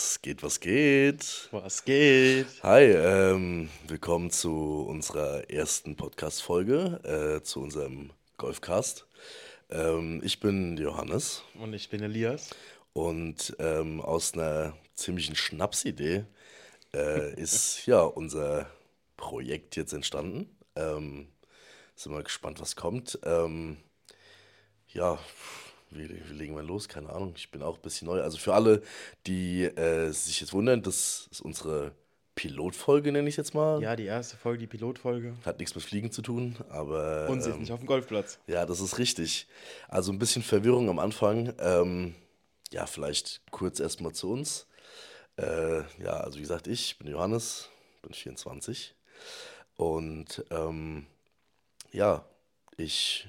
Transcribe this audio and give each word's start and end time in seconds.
Was 0.00 0.22
geht, 0.22 0.42
was 0.42 0.60
geht? 0.60 1.48
Was 1.50 1.84
geht? 1.84 2.46
Hi, 2.62 2.84
ähm, 2.84 3.68
willkommen 3.86 4.30
zu 4.30 4.86
unserer 4.88 5.50
ersten 5.50 5.94
Podcast-Folge, 5.94 7.38
äh, 7.38 7.42
zu 7.42 7.60
unserem 7.60 8.10
Golfcast. 8.38 9.06
Ähm, 9.68 10.22
ich 10.24 10.40
bin 10.40 10.78
Johannes 10.78 11.42
Und 11.60 11.74
ich 11.74 11.90
bin 11.90 12.02
Elias. 12.02 12.48
und 12.94 13.54
ähm, 13.58 14.00
aus 14.00 14.32
einer 14.32 14.74
ziemlichen 14.94 15.36
Schnapsidee 15.36 16.24
äh, 16.94 17.34
ist 17.38 17.84
ja 17.86 18.00
unser 18.00 18.70
Projekt 19.18 19.76
jetzt 19.76 19.92
entstanden. 19.92 20.56
Ähm, 20.76 21.28
sind 21.94 22.12
wir 22.12 22.22
gespannt, 22.22 22.58
was 22.58 22.74
kommt. 22.74 23.18
Ähm, 23.22 23.76
ja, 24.88 25.18
wie, 25.90 26.08
wie 26.08 26.34
legen 26.34 26.54
wir 26.56 26.62
los? 26.62 26.88
Keine 26.88 27.10
Ahnung. 27.10 27.34
Ich 27.36 27.50
bin 27.50 27.62
auch 27.62 27.76
ein 27.76 27.82
bisschen 27.82 28.06
neu. 28.06 28.20
Also 28.22 28.38
für 28.38 28.54
alle, 28.54 28.82
die 29.26 29.64
äh, 29.64 30.10
sich 30.10 30.40
jetzt 30.40 30.52
wundern, 30.52 30.82
das 30.82 31.28
ist 31.30 31.40
unsere 31.40 31.92
Pilotfolge, 32.34 33.12
nenne 33.12 33.28
ich 33.28 33.36
jetzt 33.36 33.54
mal. 33.54 33.82
Ja, 33.82 33.96
die 33.96 34.04
erste 34.04 34.36
Folge, 34.36 34.60
die 34.60 34.66
Pilotfolge. 34.66 35.34
Hat 35.44 35.58
nichts 35.58 35.74
mit 35.74 35.84
Fliegen 35.84 36.10
zu 36.10 36.22
tun, 36.22 36.56
aber. 36.68 37.28
Und 37.28 37.42
sind 37.42 37.54
ähm, 37.54 37.60
nicht 37.60 37.72
auf 37.72 37.80
dem 37.80 37.86
Golfplatz. 37.86 38.38
ja, 38.46 38.64
das 38.64 38.80
ist 38.80 38.98
richtig. 38.98 39.46
Also 39.88 40.12
ein 40.12 40.18
bisschen 40.18 40.42
Verwirrung 40.42 40.88
am 40.88 40.98
Anfang. 40.98 41.52
Ähm, 41.58 42.14
ja, 42.72 42.86
vielleicht 42.86 43.42
kurz 43.50 43.80
erstmal 43.80 44.12
zu 44.12 44.30
uns. 44.30 44.66
Äh, 45.36 45.80
ja, 46.02 46.12
also 46.20 46.38
wie 46.38 46.42
gesagt, 46.42 46.66
ich 46.66 46.98
bin 46.98 47.08
Johannes, 47.08 47.68
bin 48.02 48.12
24. 48.12 48.94
Und 49.76 50.44
ähm, 50.50 51.06
ja, 51.92 52.24
ich 52.76 53.28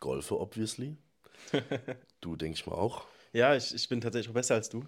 golfe, 0.00 0.38
obviously. 0.38 0.96
Du, 2.20 2.36
denke 2.36 2.54
ich 2.58 2.66
mal 2.66 2.74
auch. 2.74 3.04
Ja, 3.32 3.54
ich, 3.54 3.74
ich 3.74 3.88
bin 3.88 4.00
tatsächlich 4.00 4.30
auch 4.30 4.34
besser 4.34 4.54
als 4.54 4.68
du. 4.68 4.84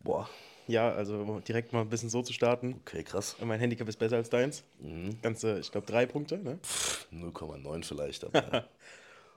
Boah, 0.00 0.28
Ja, 0.66 0.90
also 0.92 1.40
direkt 1.40 1.72
mal 1.72 1.82
ein 1.82 1.88
bisschen 1.88 2.10
so 2.10 2.22
zu 2.22 2.32
starten. 2.32 2.76
okay, 2.80 3.02
krass. 3.04 3.36
Mein 3.44 3.60
Handicap 3.60 3.88
ist 3.88 3.98
besser 3.98 4.16
als 4.16 4.30
deins. 4.30 4.64
Mhm. 4.80 5.20
Ganze, 5.22 5.58
ich 5.58 5.70
glaube, 5.70 5.86
drei 5.86 6.06
Punkte. 6.06 6.38
Ne? 6.38 6.58
0,9 7.12 7.84
vielleicht, 7.84 8.24
aber 8.24 8.68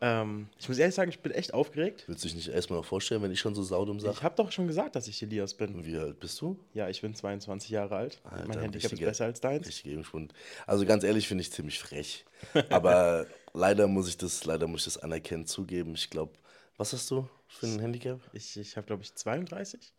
Ähm, 0.02 0.50
ich 0.60 0.68
muss 0.68 0.78
ehrlich 0.78 0.94
sagen, 0.96 1.10
ich 1.10 1.20
bin 1.20 1.32
echt 1.32 1.54
aufgeregt. 1.54 2.04
willst 2.08 2.24
du 2.24 2.28
dich 2.28 2.36
nicht 2.36 2.48
erstmal 2.50 2.80
noch 2.80 2.86
vorstellen, 2.86 3.22
wenn 3.24 3.32
ich 3.32 3.40
schon 3.40 3.56
so 3.56 3.64
saudum 3.64 3.98
Ich 3.98 4.04
sage? 4.04 4.22
habe 4.22 4.36
doch 4.36 4.52
schon 4.52 4.68
gesagt, 4.68 4.96
dass 4.96 5.08
ich 5.08 5.22
Elias 5.24 5.54
bin. 5.54 5.86
Wie 5.86 5.98
alt 5.98 6.20
bist 6.20 6.40
du? 6.42 6.60
Ja, 6.74 6.90
ich 6.90 7.02
bin 7.02 7.16
22 7.16 7.70
Jahre 7.70 7.96
alt. 7.96 8.20
Alter, 8.24 8.48
mein 8.48 8.60
Handicap 8.60 8.86
ist 8.86 8.92
richtiger- 8.92 9.10
besser 9.10 9.26
als 9.26 9.40
deins. 9.42 9.66
Richtig 9.68 9.84
Gegenschwund. 9.84 10.34
Also 10.68 10.86
ganz 10.86 11.04
ehrlich 11.04 11.28
finde 11.28 11.42
ich 11.44 11.52
ziemlich 11.52 11.80
frech. 11.80 12.26
Aber 12.70 13.26
leider 13.54 13.88
muss 13.88 14.08
ich 14.10 14.18
das, 14.18 14.44
leider 14.46 14.68
muss 14.68 14.82
ich 14.82 14.94
das 14.94 14.98
anerkennen, 15.04 15.46
zugeben. 15.46 15.94
Ich 15.96 16.10
glaube, 16.10 16.34
was 16.78 16.92
hast 16.92 17.10
du 17.10 17.28
für 17.48 17.66
ein 17.68 17.80
Handicap? 17.80 18.20
Ich, 18.34 18.58
ich 18.58 18.76
habe, 18.76 18.86
glaube 18.86 19.04
ich, 19.04 19.16
32. 19.16 19.94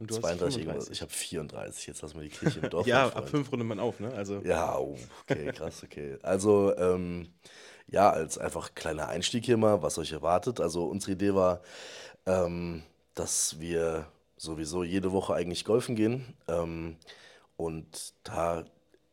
Und 0.00 0.10
du 0.10 0.14
32 0.14 0.60
irgendwas. 0.62 0.84
hast 0.86 0.90
Ich 0.92 1.02
habe 1.02 1.12
34. 1.12 1.86
Jetzt 1.88 2.02
lass 2.02 2.14
mal 2.14 2.22
die 2.22 2.30
Kirche 2.30 2.60
im 2.60 2.70
Dorf. 2.70 2.86
Ja, 2.86 3.08
ab 3.08 3.28
fünf 3.28 3.50
rundet 3.52 3.66
man 3.68 3.78
auf, 3.80 3.98
ne? 4.00 4.12
Also, 4.14 4.40
Ja, 4.42 4.78
oh, 4.78 4.96
okay, 5.28 5.50
krass, 5.52 5.82
okay. 5.84 6.16
Also, 6.22 6.74
ähm, 6.78 7.28
ja, 7.88 8.10
als 8.10 8.38
einfach 8.38 8.74
kleiner 8.74 9.08
Einstieg 9.08 9.44
hier 9.44 9.56
mal, 9.56 9.82
was 9.82 9.98
euch 9.98 10.12
erwartet. 10.12 10.60
Also, 10.60 10.84
unsere 10.86 11.12
Idee 11.12 11.34
war, 11.34 11.60
ähm, 12.26 12.82
dass 13.14 13.60
wir 13.60 14.06
sowieso 14.36 14.84
jede 14.84 15.12
Woche 15.12 15.34
eigentlich 15.34 15.64
golfen 15.64 15.96
gehen 15.96 16.34
ähm, 16.48 16.96
und 17.56 18.14
da 18.24 18.64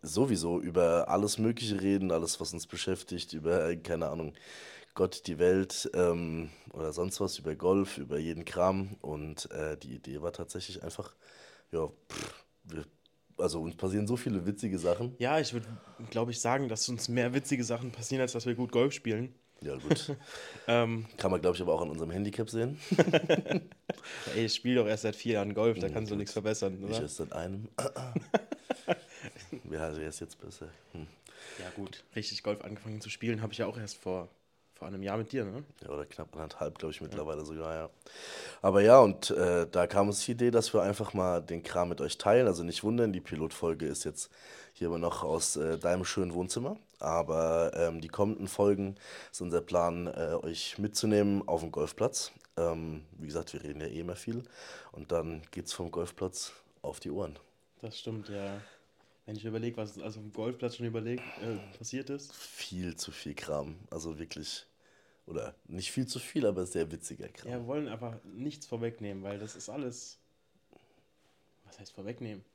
sowieso 0.02 0.60
über 0.62 1.10
alles 1.10 1.38
Mögliche 1.40 1.82
reden, 1.82 2.12
alles, 2.12 2.40
was 2.40 2.54
uns 2.54 2.68
beschäftigt, 2.68 3.34
über, 3.34 3.76
keine 3.78 4.10
Ahnung, 4.10 4.34
Gott, 4.94 5.28
die 5.28 5.40
Welt 5.40 5.90
ähm, 5.94 6.52
oder 6.72 6.94
sonst 6.94 7.20
was, 7.20 7.38
über 7.40 7.56
Golf, 7.56 7.98
über 7.98 8.18
jeden 8.18 8.46
Kram. 8.46 8.96
Und 9.02 9.52
äh, 9.52 9.78
die 9.78 9.96
Idee 9.96 10.22
war 10.22 10.32
tatsächlich 10.32 10.84
einfach, 10.84 11.14
ja, 11.72 11.88
pff, 11.88 12.46
wir, 12.64 12.86
also 13.38 13.62
uns 13.62 13.76
passieren 13.76 14.08
so 14.08 14.16
viele 14.18 14.46
witzige 14.46 14.78
Sachen. 14.80 15.16
Ja, 15.20 15.40
ich 15.40 15.54
würde, 15.54 15.68
glaube 16.10 16.32
ich, 16.32 16.40
sagen, 16.40 16.70
dass 16.70 16.88
uns 16.90 17.08
mehr 17.10 17.34
witzige 17.34 17.64
Sachen 17.64 17.92
passieren, 17.92 18.22
als 18.22 18.32
dass 18.34 18.46
wir 18.46 18.56
gut 18.56 18.72
Golf 18.72 18.94
spielen. 18.94 19.34
Ja, 19.62 19.76
gut. 19.78 20.16
Ähm, 20.68 21.06
Kann 21.18 21.30
man, 21.30 21.42
glaube 21.42 21.56
ich, 21.56 21.62
aber 21.62 21.74
auch 21.74 21.82
an 21.84 21.92
unserem 21.92 22.10
Handicap 22.10 22.50
sehen. 22.50 22.80
ey, 24.36 24.46
ich 24.46 24.56
spiele 24.56 24.78
doch 24.82 24.88
erst 24.88 25.04
seit 25.04 25.16
vier 25.16 25.34
Jahren 25.34 25.54
Golf, 25.54 25.78
da 25.78 25.86
Ja, 25.86 25.94
kannst 25.94 26.12
du 26.12 26.16
nichts 26.16 26.34
verbessern, 26.34 26.80
Ich 26.80 26.86
oder? 26.90 27.02
erst 27.02 27.18
seit 27.18 27.32
einem. 27.34 27.70
Wer 29.64 29.82
also 29.84 30.02
erst 30.02 30.22
jetzt 30.22 30.42
besser? 30.42 30.70
Hm. 30.94 31.06
Ja, 31.60 31.70
gut. 31.76 32.04
Richtig 32.16 32.42
Golf 32.42 32.62
angefangen 32.62 33.00
zu 33.00 33.10
spielen 33.12 33.44
habe 33.44 33.54
ich 33.54 33.60
ja 33.60 33.68
auch 33.68 33.78
erst 33.78 33.98
vor, 33.98 34.30
vor 34.76 34.90
einem 34.90 35.02
Jahr 35.02 35.18
mit 35.18 35.32
dir, 35.32 35.46
ne? 35.46 35.64
Ja, 35.82 35.90
oder 35.90 36.06
knapp 36.06 36.36
anderthalb, 36.36 36.78
glaube 36.78 36.92
ich, 36.94 37.02
mittlerweile 37.02 37.46
sogar, 37.46 37.74
ja. 37.74 37.90
Aber 38.62 38.82
ja, 38.82 39.00
und 39.00 39.32
äh, 39.32 39.66
da 39.70 39.88
kam 39.88 40.08
uns 40.08 40.26
die 40.26 40.34
Idee, 40.34 40.52
dass 40.52 40.74
wir 40.74 40.82
einfach 40.82 41.14
mal 41.14 41.42
den 41.42 41.64
Kram 41.64 41.90
mit 41.90 42.02
euch 42.02 42.18
teilen. 42.18 42.48
Also 42.48 42.64
nicht 42.64 42.84
wundern, 42.84 43.14
die 43.14 43.22
Pilotfolge 43.22 43.86
ist 43.86 44.04
jetzt 44.04 44.30
hier 44.74 44.88
immer 44.88 44.98
noch 44.98 45.24
aus 45.24 45.56
äh, 45.56 45.78
deinem 45.78 46.04
schönen 46.04 46.34
Wohnzimmer. 46.34 46.78
Aber 47.00 47.72
ähm, 47.74 48.02
die 48.02 48.10
kommenden 48.10 48.48
Folgen 48.48 48.96
ist 49.32 49.42
unser 49.42 49.62
Plan, 49.62 50.08
äh, 50.08 50.36
euch 50.44 50.78
mitzunehmen 50.78 51.48
auf 51.48 51.62
den 51.62 51.72
Golfplatz. 51.72 52.32
Ähm, 52.58 53.06
wie 53.18 53.28
gesagt, 53.28 53.54
wir 53.54 53.64
reden 53.64 53.80
ja 53.80 53.88
eh 53.88 54.02
immer 54.02 54.16
viel. 54.16 54.44
Und 54.92 55.12
dann 55.12 55.42
geht's 55.52 55.72
vom 55.72 55.90
Golfplatz 55.90 56.52
auf 56.82 57.00
die 57.00 57.12
Ohren. 57.12 57.40
Das 57.82 57.98
stimmt, 57.98 58.28
ja. 58.30 58.62
Wenn 59.26 59.36
ich 59.36 59.46
überlege, 59.46 59.78
was 59.78 59.98
also 59.98 60.20
auf 60.20 60.26
dem 60.26 60.34
Golfplatz 60.34 60.76
schon 60.76 60.86
überlegt, 60.86 61.24
äh, 61.42 61.58
passiert 61.78 62.10
ist. 62.12 62.34
Viel 62.36 62.96
zu 62.96 63.12
viel 63.12 63.34
Kram. 63.34 63.76
Also 63.90 64.20
wirklich, 64.20 64.68
oder 65.26 65.56
nicht 65.66 65.92
viel 65.92 66.06
zu 66.06 66.20
viel, 66.20 66.46
aber 66.46 66.66
sehr 66.66 66.92
witziger 66.92 67.30
Kram. 67.30 67.52
Ja, 67.52 67.58
wir 67.58 67.68
wollen 67.68 67.88
einfach 67.88 68.18
nichts 68.24 68.68
vorwegnehmen, 68.68 69.24
weil 69.24 69.40
das 69.40 69.56
ist 69.56 69.70
alles. 69.70 70.20
Was 71.66 71.80
heißt 71.80 71.94
vorwegnehmen? 71.94 72.46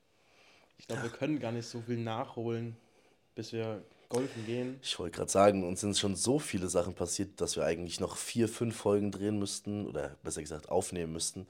Ich 0.78 0.86
glaube, 0.86 1.03
wir 1.03 1.10
können 1.10 1.41
gar 1.41 1.53
nicht 1.53 1.66
so 1.66 1.82
viel 1.82 1.98
nachholen, 1.98 2.76
bis 3.34 3.52
wir 3.52 3.84
golfen 4.10 4.44
gehen. 4.44 4.78
Ich 4.82 4.98
wollte 4.98 5.16
gerade 5.16 5.31
sagen, 5.31 5.66
uns 5.66 5.81
sind 5.81 5.97
schon 5.97 6.16
so 6.16 6.38
viele 6.38 6.69
Sachen 6.69 6.94
passiert, 6.94 7.41
dass 7.41 7.56
wir 7.56 7.65
eigentlich 7.65 8.00
noch 8.00 8.16
vier, 8.16 8.48
fünf 8.48 8.76
Folgen 8.76 9.12
drehen 9.12 9.38
müssten 9.38 9.87
oder 9.87 10.16
besser 10.22 10.43
gesagt 10.43 10.69
aufnehmen 10.69 11.12
müssten, 11.12 11.47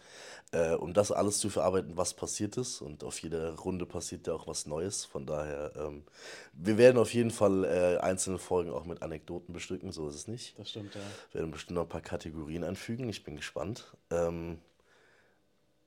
äh, 0.52 0.74
um 0.74 0.92
das 0.92 1.10
alles 1.10 1.38
zu 1.38 1.48
verarbeiten, 1.50 1.96
was 1.96 2.14
passiert 2.14 2.56
ist. 2.58 2.82
Und 2.82 3.02
auf 3.02 3.18
jeder 3.20 3.54
Runde 3.56 3.86
passiert 3.86 4.26
ja 4.26 4.34
auch 4.34 4.46
was 4.46 4.66
Neues. 4.66 5.06
Von 5.06 5.26
daher, 5.26 5.72
ähm, 5.74 6.04
wir 6.52 6.78
werden 6.78 6.98
auf 6.98 7.12
jeden 7.14 7.30
Fall 7.30 7.64
äh, 7.64 7.96
einzelne 7.98 8.38
Folgen 8.38 8.70
auch 8.70 8.84
mit 8.84 9.02
Anekdoten 9.02 9.52
bestücken, 9.54 9.90
so 9.90 10.08
ist 10.08 10.14
es 10.14 10.28
nicht. 10.28 10.56
Das 10.58 10.70
stimmt, 10.70 10.94
ja. 10.94 11.00
Wir 11.32 11.40
werden 11.40 11.50
bestimmt 11.50 11.76
noch 11.76 11.84
ein 11.84 11.88
paar 11.88 12.02
Kategorien 12.02 12.62
anfügen. 12.62 13.08
Ich 13.08 13.24
bin 13.24 13.36
gespannt. 13.36 13.96
Ähm, 14.10 14.58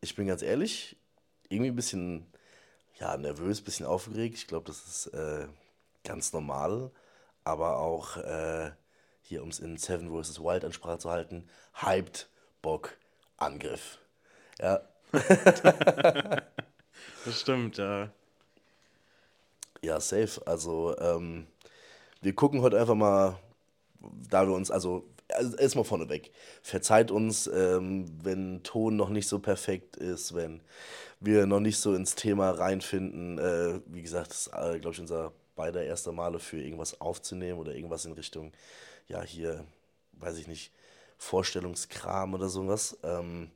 ich 0.02 0.16
bin 0.16 0.26
ganz 0.26 0.42
ehrlich, 0.42 0.98
irgendwie 1.50 1.70
ein 1.70 1.76
bisschen 1.76 2.26
ja, 3.00 3.16
nervös, 3.16 3.62
ein 3.62 3.64
bisschen 3.64 3.86
aufgeregt. 3.86 4.36
Ich 4.36 4.48
glaube, 4.48 4.66
das 4.66 4.86
ist 4.88 5.14
äh, 5.14 5.48
ganz 6.04 6.34
normal. 6.34 6.92
Aber 7.44 7.80
auch 7.80 8.18
äh, 8.18 8.72
hier, 9.22 9.44
um 9.44 9.50
es 9.50 9.60
in 9.60 9.78
Seven 9.78 10.10
vs. 10.10 10.40
Wild 10.40 10.66
Ansprache 10.66 11.00
zu 11.00 11.10
halten, 11.10 11.50
hyped, 11.82 12.30
Bock, 12.62 12.98
Angriff. 13.38 14.00
Ja, 14.60 14.82
Das 17.26 17.40
stimmt, 17.40 17.78
ja. 17.78 18.10
Ja, 19.82 20.00
safe. 20.00 20.42
Also, 20.46 20.98
ähm, 20.98 21.48
wir 22.22 22.34
gucken 22.34 22.62
heute 22.62 22.80
einfach 22.80 22.96
mal, 22.96 23.38
da 24.30 24.48
wir 24.48 24.54
uns, 24.54 24.72
also, 24.72 25.06
also 25.30 25.58
erstmal 25.58 25.86
vorneweg, 25.86 26.32
verzeiht 26.62 27.12
uns, 27.12 27.48
ähm, 27.48 28.06
wenn 28.24 28.64
Ton 28.64 28.96
noch 28.96 29.10
nicht 29.10 29.28
so 29.28 29.40
perfekt 29.40 29.98
ist, 29.98 30.34
wenn 30.36 30.62
wir 31.20 31.46
noch 31.46 31.60
nicht 31.60 31.78
so 31.80 31.94
ins 31.96 32.16
Thema 32.16 32.52
reinfinden. 32.52 33.38
Äh, 33.40 33.82
wie 33.88 34.02
gesagt, 34.02 34.32
das 34.32 34.48
ist, 34.48 34.54
äh, 34.54 34.80
glaube 34.80 34.94
ich, 34.94 35.00
unser 35.00 35.32
beider 35.56 35.84
erster 35.84 36.12
Male 36.12 36.40
für 36.40 36.62
irgendwas 36.62 37.00
aufzunehmen 37.02 37.60
oder 37.60 37.76
irgendwas 37.76 38.06
in 38.06 38.14
Richtung, 38.14 38.52
ja, 39.08 39.22
hier, 39.22 39.66
weiß 40.14 40.38
ich 40.38 40.48
nicht, 40.48 40.72
Vorstellungskram 41.18 42.34
oder 42.34 42.50
sowas. 42.50 42.98
Ähm, 43.04 43.52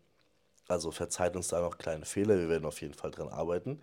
also 0.68 0.92
verzeiht 0.92 1.36
uns 1.36 1.48
da 1.48 1.62
noch 1.62 1.78
kleine 1.78 2.06
Fehler, 2.06 2.38
wir 2.38 2.50
werden 2.50 2.66
auf 2.66 2.82
jeden 2.82 2.94
Fall 2.94 3.12
dran 3.12 3.30
arbeiten, 3.30 3.82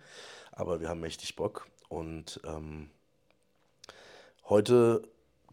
aber 0.51 0.79
wir 0.81 0.89
haben 0.89 0.99
mächtig 0.99 1.35
Bock 1.35 1.67
und 1.89 2.39
ähm, 2.45 2.89
heute 4.47 5.07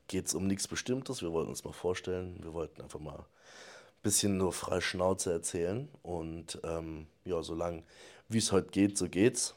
geht 0.09 0.27
es 0.27 0.35
um 0.35 0.47
nichts 0.47 0.69
Bestimmtes, 0.69 1.23
wir 1.23 1.33
wollten 1.33 1.49
uns 1.49 1.65
mal 1.65 1.73
vorstellen, 1.73 2.39
wir 2.43 2.53
wollten 2.53 2.83
einfach 2.83 3.01
mal 3.01 3.19
ein 3.19 4.03
bisschen 4.03 4.37
nur 4.37 4.53
frei 4.53 4.83
Schnauze 4.83 5.33
erzählen 5.33 5.89
und 6.03 6.61
ähm, 6.65 7.07
ja, 7.25 7.43
solange 7.43 7.83
wie 8.29 8.39
es 8.39 8.53
heute 8.53 8.71
geht, 8.71 8.99
so 8.99 9.09
geht's. 9.09 9.55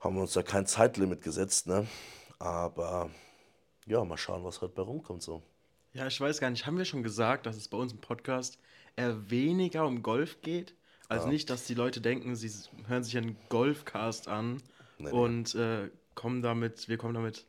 Haben 0.00 0.14
wir 0.16 0.22
uns 0.22 0.32
da 0.32 0.42
kein 0.42 0.66
Zeitlimit 0.66 1.22
gesetzt, 1.22 1.66
ne? 1.66 1.86
Aber 2.38 3.10
ja, 3.86 4.04
mal 4.04 4.16
schauen, 4.16 4.44
was 4.44 4.60
heute 4.60 4.74
bei 4.74 4.82
rumkommt 4.82 5.22
so. 5.22 5.42
Ja, 5.92 6.06
ich 6.06 6.20
weiß 6.20 6.38
gar 6.40 6.50
nicht, 6.50 6.66
haben 6.66 6.78
wir 6.78 6.84
schon 6.84 7.02
gesagt, 7.02 7.46
dass 7.46 7.56
es 7.56 7.68
bei 7.68 7.78
uns 7.78 7.92
im 7.92 7.98
Podcast 7.98 8.58
eher 8.96 9.30
weniger 9.30 9.86
um 9.86 10.02
Golf 10.02 10.40
geht? 10.42 10.74
Also 11.08 11.28
nicht, 11.28 11.48
dass 11.48 11.64
die 11.64 11.74
Leute 11.74 12.00
denken, 12.02 12.36
sie 12.36 12.50
hören 12.86 13.02
sich 13.02 13.16
einen 13.16 13.36
Golfcast 13.48 14.28
an 14.28 14.62
Nee, 14.98 15.06
nee. 15.06 15.10
und 15.10 15.54
äh, 15.54 15.90
kommen 16.14 16.42
damit, 16.42 16.88
wir 16.88 16.98
kommen 16.98 17.14
damit 17.14 17.46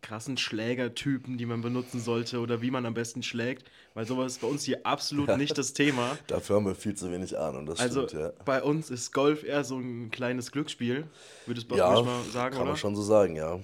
krassen 0.00 0.36
Schlägertypen, 0.36 1.38
die 1.38 1.46
man 1.46 1.60
benutzen 1.60 2.00
sollte 2.00 2.40
oder 2.40 2.62
wie 2.62 2.70
man 2.70 2.86
am 2.86 2.94
besten 2.94 3.22
schlägt, 3.22 3.70
weil 3.94 4.06
sowas 4.06 4.32
ist 4.32 4.40
bei 4.40 4.46
uns 4.46 4.62
hier 4.64 4.84
absolut 4.84 5.36
nicht 5.36 5.56
das 5.58 5.72
Thema. 5.72 6.16
Dafür 6.26 6.56
haben 6.56 6.66
wir 6.66 6.74
viel 6.74 6.94
zu 6.94 7.10
wenig 7.10 7.36
Ahnung, 7.38 7.66
das 7.66 7.80
Also 7.80 8.06
stimmt, 8.06 8.22
ja. 8.22 8.32
bei 8.44 8.62
uns 8.62 8.90
ist 8.90 9.12
Golf 9.12 9.44
eher 9.44 9.64
so 9.64 9.78
ein 9.78 10.10
kleines 10.10 10.52
Glücksspiel, 10.52 11.06
würde 11.46 11.60
es 11.60 11.66
bei 11.66 11.76
Ja, 11.76 12.02
mal 12.02 12.22
sagen, 12.24 12.52
kann 12.54 12.62
oder? 12.62 12.70
man 12.70 12.76
schon 12.76 12.96
so 12.96 13.02
sagen, 13.02 13.36
ja. 13.36 13.58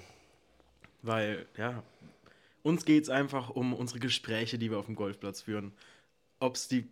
Weil, 1.03 1.47
ja, 1.57 1.83
uns 2.63 2.85
geht 2.85 3.05
es 3.05 3.11
einfach 3.11 3.51
um 3.51 3.75
unsere 3.75 4.01
Gespräche, 4.01 4.59
die 4.59 4.71
wir 4.71 4.79
auf 4.79 4.87
dem 4.87 4.95
Golfplatz 4.95 5.43
führen. 5.43 5.73
Ob 6.41 6.57
es 6.57 6.67
die, 6.69 6.89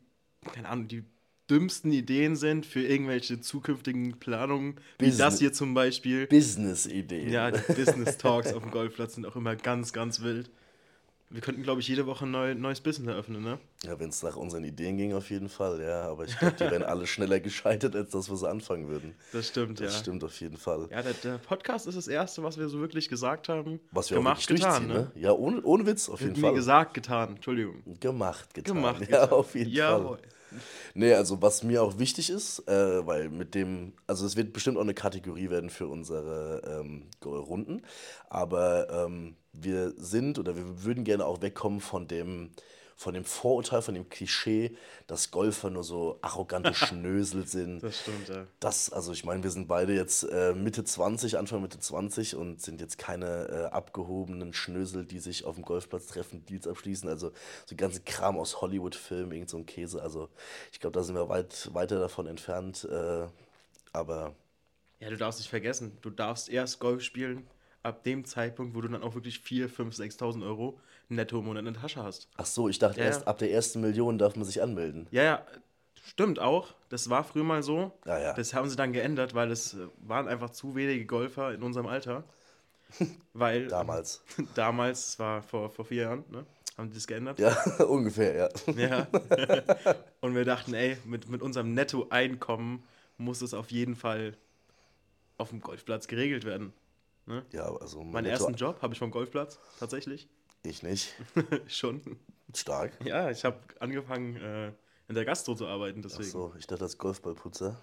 keine 0.53 0.69
Ahnung, 0.69 0.87
die 0.88 1.05
dümmsten 1.50 1.93
Ideen 1.93 2.37
sind 2.37 2.65
für 2.67 2.83
irgendwelche 2.83 3.41
zukünftigen 3.41 4.19
Planungen, 4.19 4.77
wie 4.99 5.06
Business- 5.06 5.19
das 5.19 5.39
hier 5.39 5.53
zum 5.53 5.75
Beispiel. 5.75 6.27
Business-Idee. 6.27 7.29
Ja, 7.29 7.50
die 7.50 7.61
Business 7.75 8.17
Talks 8.19 8.53
auf 8.53 8.62
dem 8.62 8.71
Golfplatz 8.71 9.15
sind 9.15 9.27
auch 9.27 9.37
immer 9.37 9.56
ganz, 9.56 9.93
ganz 9.93 10.23
wild. 10.23 10.50
Wir 11.31 11.41
könnten, 11.41 11.62
glaube 11.62 11.81
ich, 11.81 11.89
jede 11.89 12.05
Woche 12.06 12.27
ein 12.27 12.31
neu, 12.31 12.55
neues 12.55 12.83
Business 12.83 13.09
eröffnen, 13.09 13.43
ne? 13.43 13.59
Ja, 13.85 13.99
wenn 13.99 14.11
es 14.11 14.23
nach 14.23 14.37
unseren 14.37 14.65
Ideen 14.65 14.99
ging, 14.99 15.15
auf 15.15 15.31
jeden 15.31 15.49
Fall, 15.49 15.81
ja. 15.81 16.03
Aber 16.03 16.25
ich 16.27 16.39
glaube, 16.39 16.56
die 16.56 16.71
wären 16.71 16.83
alle 16.83 17.06
schneller 17.06 17.41
gescheitert, 17.41 17.97
als 17.97 18.11
dass 18.11 18.29
wir 18.29 18.37
sie 18.37 18.47
anfangen 18.50 18.88
würden. 18.88 19.15
Das 19.33 19.49
stimmt, 19.49 19.81
Das 19.81 19.95
ja. 19.95 19.99
stimmt 20.00 20.25
auf 20.25 20.38
jeden 20.43 20.59
Fall. 20.59 20.88
Ja, 20.91 21.00
der, 21.00 21.15
der 21.15 21.38
Podcast 21.38 21.87
ist 21.87 21.97
das 21.97 22.06
Erste, 22.06 22.43
was 22.43 22.59
wir 22.59 22.69
so 22.69 22.81
wirklich 22.81 23.09
gesagt 23.09 23.49
haben. 23.49 23.81
Was 23.93 24.11
wir 24.11 24.19
gemacht, 24.19 24.43
auch 24.43 24.47
getan, 24.47 24.87
ne? 24.88 24.93
ne? 24.95 25.12
Ja, 25.15 25.33
ohne, 25.33 25.62
ohne 25.62 25.87
Witz, 25.87 26.11
auf 26.11 26.21
jeden 26.21 26.35
Nee, 26.35 26.41
Fall. 26.43 26.53
gesagt, 26.55 26.93
getan, 26.93 27.37
Entschuldigung. 27.37 27.83
Gemacht, 27.99 28.53
getan. 28.53 28.75
Gemacht, 28.77 29.00
ja, 29.00 29.23
getan. 29.23 29.31
auf 29.31 29.55
jeden 29.55 29.71
Jawohl. 29.71 30.19
Fall. 30.19 30.29
Nee, 30.94 31.14
also 31.14 31.40
was 31.43 31.62
mir 31.62 31.82
auch 31.82 31.99
wichtig 31.99 32.31
ist, 32.31 32.66
äh, 32.69 33.06
weil 33.06 33.28
mit 33.31 33.54
dem, 33.54 33.93
also 34.06 34.26
es 34.26 34.37
wird 34.37 34.52
bestimmt 34.52 34.76
auch 34.76 34.82
eine 34.82 34.94
Kategorie 34.94 35.50
werden 35.50 35.70
für 35.70 35.87
unsere 35.87 36.81
ähm, 36.81 37.06
Runden, 37.25 37.82
aber 38.28 39.06
ähm, 39.06 39.37
wir 39.52 39.93
sind 39.96 40.38
oder 40.38 40.56
wir 40.56 40.84
würden 40.84 41.04
gerne 41.04 41.26
auch 41.26 41.43
wegkommen 41.43 41.81
von 41.81 42.08
dem, 42.08 42.50
von 42.97 43.15
dem 43.15 43.25
Vorurteil, 43.25 43.83
von 43.83 43.94
dem 43.94 44.09
Klischee, 44.09 44.77
dass 45.06 45.31
Golfer 45.31 45.71
nur 45.71 45.85
so 45.85 46.19
arrogante 46.23 46.75
Schnösel 46.75 47.47
sind. 47.47 47.83
Das 47.83 47.99
stimmt, 48.00 48.29
ja. 48.29 48.47
Das, 48.61 48.91
also 48.93 49.12
ich 49.12 49.25
meine, 49.25 49.43
wir 49.43 49.50
sind 49.50 49.69
beide 49.69 49.94
jetzt 49.94 50.23
äh, 50.25 50.55
Mitte 50.55 50.85
20, 50.85 51.39
Anfang 51.39 51.62
Mitte 51.62 51.79
20 51.79 52.37
und 52.37 52.62
sind 52.62 52.81
jetzt 52.81 52.99
keine 52.99 53.49
äh, 53.49 53.65
abgehobenen 53.75 54.53
Schnösel, 54.53 55.05
die 55.05 55.19
sich 55.19 55.44
auf 55.44 55.56
dem 55.56 55.65
Golfplatz 55.65 56.06
treffen, 56.06 56.44
Deals 56.47 56.67
abschließen. 56.69 57.09
Also 57.09 57.33
so 57.67 57.77
ganze 57.77 58.00
Kram 58.03 58.37
aus 58.39 58.61
Hollywood-Filmen, 58.61 59.33
irgend 59.33 59.50
so 59.50 59.59
ein 59.59 59.67
Käse. 59.67 60.03
Also 60.03 60.29
ich 60.73 60.81
glaube, 60.81 60.95
da 60.95 61.03
sind 61.03 61.15
wir 61.17 61.29
weit 61.29 61.71
weiter 61.75 61.99
davon 61.99 62.27
entfernt. 62.27 62.85
Äh, 62.85 63.27
aber 63.93 64.35
Ja, 65.00 65.11
du 65.11 65.17
darfst 65.17 65.41
nicht 65.41 65.50
vergessen, 65.50 65.99
du 66.03 66.11
darfst 66.11 66.49
erst 66.49 66.79
Golf 66.81 67.03
spielen 67.03 67.47
ab 67.82 68.05
dem 68.05 68.25
Zeitpunkt, 68.25 68.75
wo 68.75 68.81
du 68.81 68.88
dann 68.88 69.02
auch 69.02 69.14
wirklich 69.14 69.40
4, 69.40 69.69
5, 69.69 69.94
6.000 69.96 70.44
Euro 70.44 70.79
netto 71.08 71.38
im 71.40 71.46
Monat 71.46 71.64
in 71.67 71.73
der 71.73 71.81
Tasche 71.82 72.02
hast. 72.02 72.29
ach 72.37 72.46
so, 72.46 72.69
ich 72.69 72.79
dachte 72.79 73.00
Ja, 73.00 73.06
erst 73.06 73.23
ja. 73.23 73.26
ab 73.26 73.38
der 73.38 73.50
ersten 73.52 73.81
Million 73.81 74.19
darf 74.19 74.37
man 74.37 74.44
sich 74.44 74.62
anmelden. 74.62 75.06
Ja, 75.11 75.23
ja, 75.23 75.46
stimmt 76.05 76.38
auch. 76.38 76.75
Das 76.88 77.11
war 77.11 77.25
früher 77.25 77.44
mal 77.44 77.62
so. 77.62 77.93
Ah, 78.05 78.19
ja. 78.19 78.32
Das 78.34 78.55
haben 78.55 78.69
sie 78.69 78.76
dann 78.76 78.93
geändert, 78.93 79.34
weil 79.34 79.50
es 79.50 79.75
äh, 79.75 79.88
waren 79.99 80.29
einfach 80.29 80.50
zu 80.50 80.75
wenige 80.75 81.05
Golfer 81.06 81.52
in 81.55 81.62
unserem 81.62 81.87
Alter. 81.87 82.25
Weil 83.32 83.69
Damals. 83.69 84.23
damals, 84.55 85.08
es 85.08 85.19
war 85.19 85.43
vor, 85.43 85.70
vor 85.70 85.87
vier 85.87 86.02
Jahren, 86.02 86.25
ne? 86.31 86.44
haben 86.76 86.90
die 86.90 86.94
das 86.94 87.06
geändert. 87.06 87.38
Ja, 87.38 87.56
ungefähr, 87.88 88.35
ja. 88.35 88.49
Ja. 88.76 89.06
Und 90.20 90.35
wir 90.35 90.44
dachten, 90.44 90.75
ey, 90.75 90.99
mit, 91.06 91.28
mit 91.28 91.40
unserem 91.43 91.73
Nettoeinkommen 91.75 92.82
muss 93.19 93.40
es 93.43 93.55
auf 93.55 93.70
jeden 93.70 93.94
Fall 93.96 94.37
auf 95.38 95.50
dem 95.50 95.61
Golfplatz 95.61 96.06
geregelt 96.06 96.44
werden. 96.44 96.73
Ja, 97.53 97.75
also 97.77 98.03
mein 98.03 98.13
Meinen 98.13 98.27
ersten 98.27 98.55
Job 98.55 98.83
habe 98.83 98.95
ich 98.95 98.99
vom 98.99 99.11
Golfplatz, 99.11 99.59
tatsächlich. 99.79 100.29
Ich 100.65 100.83
nicht. 100.83 101.15
Schon. 101.67 102.19
Stark. 102.55 102.93
Ja, 103.05 103.31
ich 103.31 103.45
habe 103.45 103.59
angefangen, 103.81 104.37
äh, 104.37 104.73
in 105.09 105.15
der 105.15 105.25
Gastro 105.25 105.55
zu 105.55 105.67
arbeiten, 105.67 106.01
Ach 106.01 106.09
deswegen. 106.09 106.31
so, 106.31 106.55
ich 106.59 106.67
dachte 106.67 106.85
als 106.85 106.99
Golfballputzer. 106.99 107.83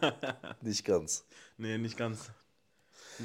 nicht 0.60 0.84
ganz. 0.84 1.26
Nee, 1.56 1.78
nicht 1.78 1.96
ganz. 1.96 2.30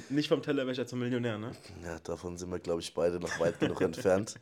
Nicht 0.10 0.28
vom 0.30 0.42
Tellerwäscher 0.42 0.86
zum 0.86 1.00
Millionär, 1.00 1.38
ne? 1.38 1.52
Ja, 1.84 1.98
davon 2.00 2.38
sind 2.38 2.52
wir, 2.52 2.60
glaube 2.60 2.82
ich, 2.82 2.94
beide 2.94 3.20
noch 3.20 3.40
weit 3.40 3.60
genug 3.60 3.82
entfernt. 3.82 4.36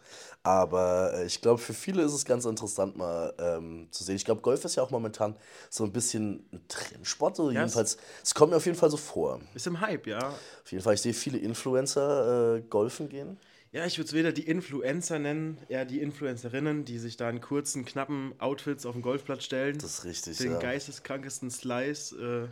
Aber 0.44 1.14
äh, 1.14 1.26
ich 1.26 1.40
glaube, 1.42 1.60
für 1.62 1.74
viele 1.74 2.04
ist 2.04 2.14
es 2.14 2.26
ganz 2.26 2.46
interessant, 2.46 2.98
mal 2.98 3.34
ähm, 3.40 3.88
zu 3.92 4.04
sehen. 4.04 4.16
Ich 4.18 4.26
glaube, 4.26 4.42
Golf 4.42 4.66
ist 4.66 4.76
ja 4.76 4.84
auch 4.84 4.92
momentan 4.92 5.36
so 5.70 5.84
ein 5.86 5.92
bisschen 5.94 6.46
ein 6.52 6.62
Trendsport. 6.68 7.36
So 7.38 7.44
Ja, 7.44 7.50
es- 7.52 7.60
jedenfalls, 7.62 7.98
es 8.24 8.36
kommt 8.36 8.52
mir 8.52 8.58
auf 8.58 8.66
jeden 8.66 8.78
Fall 8.78 8.90
so 8.92 8.98
vor. 8.98 9.40
Ist 9.54 9.68
im 9.68 9.80
Hype, 9.80 10.08
ja. 10.08 10.30
Auf 10.30 10.72
jeden 10.72 10.84
Fall, 10.84 10.96
ich 10.96 11.02
sehe 11.02 11.14
viele 11.14 11.38
Influencer 11.38 12.58
äh, 12.58 12.62
golfen 12.62 13.08
gehen. 13.08 13.38
Ja, 13.72 13.86
ich 13.86 13.98
würde 13.98 14.08
es 14.08 14.14
weder 14.14 14.32
die 14.32 14.48
Influencer 14.48 15.20
nennen, 15.20 15.58
eher 15.68 15.86
die 15.86 16.00
Influencerinnen, 16.02 16.86
die 16.86 16.98
sich 16.98 17.18
da 17.18 17.30
in 17.30 17.42
kurzen, 17.42 17.84
knappen 17.86 18.34
Outfits 18.40 18.86
auf 18.86 18.94
den 18.94 19.02
Golfplatz 19.02 19.44
stellen, 19.44 19.78
Das 19.78 20.00
ist 20.00 20.06
richtig, 20.06 20.38
den 20.38 20.54
ja. 20.54 20.60
geisteskrankesten 20.60 21.50
Slice 21.52 22.50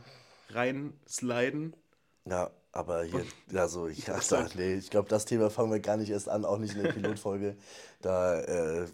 äh, 0.50 0.54
reinsliden. 0.54 1.76
Ja, 2.26 2.52
aber 2.74 3.04
hier, 3.04 3.24
ja, 3.52 3.68
so, 3.68 3.88
ja, 3.88 4.16
Das 4.16 4.28
da, 4.30 4.40
halt- 4.40 4.56
nee, 4.56 4.74
ich 4.76 4.90
glaube, 4.90 5.08
das 5.08 5.24
Thema 5.26 5.50
fangen 5.50 5.72
wir 5.72 5.80
gar 5.80 5.96
nicht 5.96 6.10
erst 6.10 6.28
an, 6.28 6.44
auch 6.44 6.58
nicht 6.58 6.76
in 6.76 6.84
der 6.84 6.92
Pilotfolge. 6.92 7.56
Da, 8.02 8.40
äh, 8.42 8.88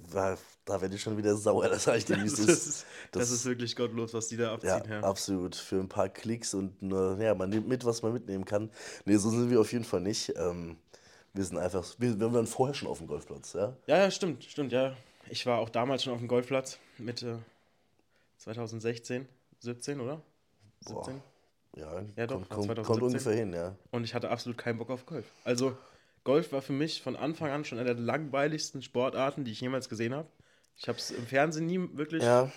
da 0.65 0.81
werde 0.81 0.93
ich 0.95 1.01
schon 1.01 1.17
wieder 1.17 1.35
sauer, 1.35 1.67
das 1.69 1.85
sage 1.85 1.97
ich 1.99 2.05
dir, 2.05 2.17
wie 2.17 2.25
es 2.27 2.35
Das 2.35 2.45
ist. 2.47 2.67
ist, 2.67 2.85
das 3.11 3.31
ist 3.31 3.45
wirklich 3.45 3.75
gottlos, 3.75 4.13
was 4.13 4.27
die 4.27 4.37
da 4.37 4.43
Ja, 4.43 4.53
abziehen. 4.53 4.91
Ja, 4.91 4.99
absolut. 5.01 5.55
Für 5.55 5.79
ein 5.79 5.87
paar 5.89 6.09
Klicks 6.09 6.53
und 6.53 6.81
nur, 6.81 7.17
ja, 7.19 7.33
man 7.33 7.49
nimmt 7.49 7.67
mit, 7.67 7.83
was 7.85 8.01
man 8.03 8.13
mitnehmen 8.13 8.45
kann. 8.45 8.69
Nee, 9.05 9.15
so 9.15 9.29
sind 9.31 9.49
wir 9.49 9.59
auf 9.61 9.71
jeden 9.71 9.85
Fall 9.85 10.01
nicht. 10.01 10.33
Ähm, 10.35 10.77
wir 11.33 11.45
sind 11.45 11.57
einfach, 11.57 11.85
wir, 11.97 12.19
wir 12.19 12.33
waren 12.33 12.47
vorher 12.47 12.73
schon 12.75 12.87
auf 12.89 12.97
dem 12.99 13.07
Golfplatz, 13.07 13.53
ja. 13.53 13.75
ja, 13.87 13.97
ja, 13.97 14.11
stimmt, 14.11 14.43
stimmt, 14.43 14.71
ja. 14.73 14.95
Ich 15.29 15.45
war 15.45 15.59
auch 15.59 15.69
damals 15.69 16.03
schon 16.03 16.11
auf 16.13 16.19
dem 16.19 16.27
Golfplatz, 16.27 16.77
Mitte 16.97 17.39
2016, 18.37 19.27
17, 19.59 20.01
oder? 20.01 20.21
Boah. 20.85 21.09
17? 21.75 21.75
Ja, 21.75 22.04
Ja, 22.16 22.27
doch, 22.27 22.36
kommt, 22.38 22.50
kommt, 22.50 22.66
2017. 22.66 22.83
kommt 22.86 23.04
ungefähr 23.04 23.33
hin, 23.33 23.54
ja. 23.54 23.75
Und 23.92 24.04
ich 24.04 24.13
hatte 24.13 24.30
absolut 24.30 24.57
keinen 24.57 24.77
Bock 24.77 24.89
auf 24.89 25.06
Golf. 25.06 25.25
Also, 25.44 25.77
Golf 26.24 26.51
war 26.51 26.62
für 26.62 26.74
mich 26.74 27.01
von 27.01 27.16
Anfang 27.16 27.51
an 27.51 27.66
schon 27.66 27.80
einer 27.80 27.94
der 27.94 28.04
langweiligsten 28.04 28.81
Sportarten, 28.81 29.44
die 29.45 29.51
ich 29.51 29.62
jemals 29.62 29.89
gesehen 29.89 30.13
habe. 30.13 30.27
Ich 30.77 30.88
habe 30.88 30.98
es 30.98 31.12
im 31.12 31.25
Fernsehen 31.25 31.66
nie 31.66 31.80
wirklich. 31.94 32.24
Ja, 32.24 32.51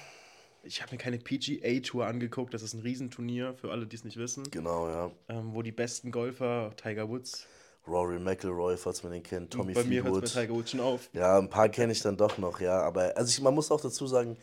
Ich 0.64 0.80
habe 0.82 0.92
mir 0.92 0.98
keine 0.98 1.18
PGA-Tour 1.18 2.06
angeguckt. 2.06 2.54
Das 2.54 2.62
ist 2.62 2.74
ein 2.74 2.80
Riesenturnier 2.82 3.54
für 3.54 3.70
alle, 3.70 3.86
die 3.86 3.96
es 3.96 4.04
nicht 4.04 4.16
wissen. 4.16 4.44
genau, 4.50 4.88
ja. 4.88 5.10
Ähm, 5.28 5.54
wo 5.54 5.62
die 5.62 5.72
besten 5.72 6.12
Golfer, 6.12 6.72
Tiger 6.76 7.08
Woods, 7.08 7.46
Rory 7.86 8.20
McIlroy, 8.20 8.76
falls 8.76 9.02
man 9.02 9.12
den 9.12 9.24
kennt, 9.24 9.52
Tommy 9.52 9.72
bei 9.72 9.82
mir 9.82 10.04
hört 10.04 10.12
Fleetwood. 10.14 10.24
es 10.24 10.34
bei 10.34 10.42
Tiger 10.42 10.54
Woods 10.54 10.70
schon 10.70 10.80
auf. 10.80 11.10
Ja, 11.14 11.36
ein 11.38 11.50
paar 11.50 11.68
kenne 11.68 11.90
ich 11.92 12.00
dann 12.00 12.16
doch 12.16 12.38
noch, 12.38 12.60
ja. 12.60 12.80
Aber 12.80 13.16
also 13.16 13.28
ich, 13.28 13.40
man 13.42 13.54
muss 13.54 13.72
auch 13.72 13.80
dazu 13.80 14.06
sagen, 14.06 14.36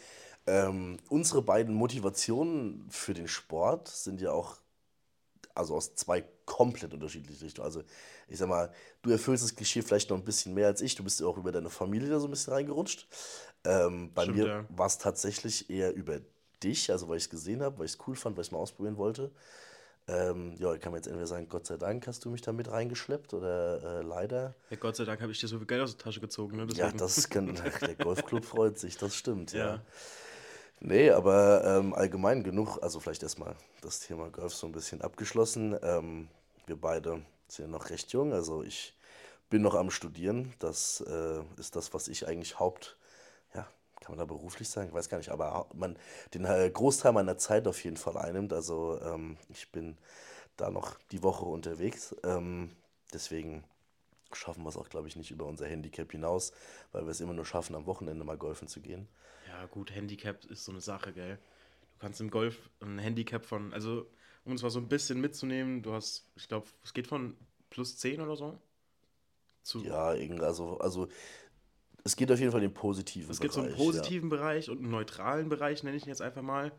ähm, 0.47 0.97
unsere 1.09 1.41
beiden 1.41 1.73
Motivationen 1.75 2.85
für 2.89 3.13
den 3.13 3.27
Sport 3.27 3.87
sind 3.87 4.21
ja 4.21 4.31
auch 4.31 4.57
also 5.55 5.75
aus 5.75 5.95
zwei 5.95 6.23
komplett 6.45 6.93
unterschiedlichen 6.93 7.43
Richtungen. 7.43 7.65
Also 7.65 7.83
ich 8.27 8.37
sag 8.37 8.47
mal, 8.47 8.71
du 9.01 9.11
erfüllst 9.11 9.43
das 9.43 9.55
Klischee 9.55 9.81
vielleicht 9.81 10.09
noch 10.09 10.17
ein 10.17 10.23
bisschen 10.23 10.53
mehr 10.53 10.67
als 10.67 10.81
ich. 10.81 10.95
Du 10.95 11.03
bist 11.03 11.19
ja 11.19 11.27
auch 11.27 11.37
über 11.37 11.51
deine 11.51 11.69
Familie 11.69 12.09
da 12.09 12.19
so 12.19 12.27
ein 12.27 12.31
bisschen 12.31 12.53
reingerutscht. 12.53 13.07
Ähm, 13.65 14.11
bei 14.13 14.23
Stimmt, 14.23 14.37
mir 14.37 14.47
ja. 14.47 14.65
war 14.69 14.87
es 14.87 14.97
tatsächlich 14.97 15.69
eher 15.69 15.93
über 15.93 16.19
dich, 16.63 16.91
also 16.91 17.09
weil 17.09 17.17
ich 17.17 17.23
es 17.23 17.29
gesehen 17.29 17.61
habe, 17.61 17.77
weil 17.79 17.85
ich 17.85 17.93
es 17.93 18.07
cool 18.07 18.15
fand, 18.15 18.37
weil 18.37 18.41
ich 18.41 18.47
es 18.47 18.51
mal 18.51 18.59
ausprobieren 18.59 18.97
wollte. 18.97 19.31
Ähm, 20.07 20.55
ja, 20.57 20.73
ich 20.73 20.81
kann 20.81 20.91
mir 20.91 20.97
jetzt 20.97 21.07
entweder 21.07 21.27
sagen, 21.27 21.47
Gott 21.49 21.67
sei 21.67 21.77
Dank 21.77 22.07
hast 22.07 22.25
du 22.25 22.31
mich 22.31 22.41
da 22.41 22.51
mit 22.51 22.71
reingeschleppt 22.71 23.33
oder 23.33 23.99
äh, 23.99 24.01
leider. 24.01 24.55
Ja, 24.71 24.77
Gott 24.77 24.95
sei 24.95 25.05
Dank 25.05 25.21
habe 25.21 25.31
ich 25.31 25.39
dir 25.39 25.47
so 25.47 25.57
viel 25.57 25.67
Geld 25.67 25.81
aus 25.81 25.95
der 25.95 26.03
Tasche 26.03 26.19
gezogen. 26.19 26.57
Ne? 26.57 26.67
Ja, 26.73 26.91
das 26.91 27.29
kann, 27.29 27.53
der 27.81 27.95
Golfclub 27.95 28.43
freut 28.43 28.79
sich, 28.79 28.97
das 28.97 29.15
stimmt, 29.15 29.53
ja. 29.53 29.75
Ja. 29.75 29.81
Nee, 30.81 31.11
aber 31.11 31.63
ähm, 31.65 31.93
allgemein 31.93 32.43
genug, 32.43 32.77
also 32.81 32.99
vielleicht 32.99 33.23
erstmal 33.23 33.55
das 33.81 33.99
Thema 33.99 34.29
Golf 34.29 34.53
so 34.53 34.65
ein 34.65 34.71
bisschen 34.71 35.01
abgeschlossen. 35.01 35.77
Ähm, 35.83 36.29
wir 36.67 36.77
beide 36.79 37.21
sind 37.49 37.71
noch 37.71 37.89
recht 37.89 38.13
jung, 38.13 38.31
also 38.31 38.63
ich 38.63 38.95
bin 39.49 39.61
noch 39.61 39.75
am 39.75 39.91
Studieren. 39.91 40.53
Das 40.59 41.01
äh, 41.01 41.41
ist 41.57 41.75
das, 41.75 41.93
was 41.93 42.07
ich 42.07 42.27
eigentlich 42.27 42.59
Haupt, 42.59 42.97
ja, 43.53 43.63
kann 43.99 44.11
man 44.11 44.19
da 44.19 44.25
beruflich 44.25 44.69
sagen? 44.69 44.87
Ich 44.87 44.93
weiß 44.93 45.09
gar 45.09 45.17
nicht, 45.17 45.31
aber 45.31 45.67
man, 45.73 45.97
den 46.33 46.45
äh, 46.45 46.69
Großteil 46.69 47.11
meiner 47.11 47.37
Zeit 47.37 47.67
auf 47.67 47.83
jeden 47.83 47.97
Fall 47.97 48.17
einnimmt. 48.17 48.53
Also 48.53 48.99
ähm, 49.01 49.37
ich 49.49 49.71
bin 49.71 49.97
da 50.55 50.69
noch 50.69 50.95
die 51.11 51.23
Woche 51.23 51.45
unterwegs. 51.45 52.15
Ähm, 52.23 52.71
deswegen 53.13 53.63
schaffen 54.33 54.63
wir 54.63 54.69
es 54.69 54.77
auch, 54.77 54.89
glaube 54.89 55.07
ich, 55.07 55.15
nicht 55.15 55.31
über 55.31 55.45
unser 55.45 55.67
Handicap 55.67 56.11
hinaus, 56.11 56.53
weil 56.91 57.03
wir 57.03 57.11
es 57.11 57.21
immer 57.21 57.33
nur 57.33 57.45
schaffen, 57.45 57.75
am 57.75 57.85
Wochenende 57.85 58.23
mal 58.23 58.37
golfen 58.37 58.67
zu 58.67 58.81
gehen. 58.81 59.07
Ja, 59.47 59.65
gut, 59.65 59.93
Handicap 59.93 60.45
ist 60.45 60.65
so 60.65 60.71
eine 60.71 60.81
Sache, 60.81 61.13
gell? 61.13 61.35
Du 61.35 61.99
kannst 61.99 62.21
im 62.21 62.29
Golf 62.29 62.69
ein 62.81 62.99
Handicap 62.99 63.45
von, 63.45 63.73
also 63.73 64.05
um 64.45 64.53
es 64.53 64.61
mal 64.61 64.69
so 64.69 64.79
ein 64.79 64.87
bisschen 64.87 65.19
mitzunehmen, 65.19 65.81
du 65.81 65.93
hast, 65.93 66.29
ich 66.35 66.47
glaube, 66.47 66.67
es 66.83 66.93
geht 66.93 67.07
von 67.07 67.35
plus 67.69 67.97
10 67.97 68.21
oder 68.21 68.35
so 68.35 68.59
zu. 69.63 69.83
Ja, 69.83 70.09
also, 70.41 70.77
also 70.79 71.07
es 72.03 72.15
geht 72.15 72.31
auf 72.31 72.39
jeden 72.39 72.51
Fall 72.51 72.63
in 72.63 72.69
den 72.69 72.73
positiven 72.73 73.29
es 73.29 73.39
gibt 73.39 73.53
so 73.53 73.61
einen 73.61 73.69
Bereich, 73.69 73.85
positiven 73.85 74.29
Bereich 74.29 74.69
und 74.69 74.79
einen 74.79 74.89
neutralen 74.89 75.49
Bereich, 75.49 75.83
nenne 75.83 75.97
ich 75.97 76.03
ihn 76.03 76.09
jetzt 76.09 76.21
einfach 76.21 76.41
mal. 76.41 76.71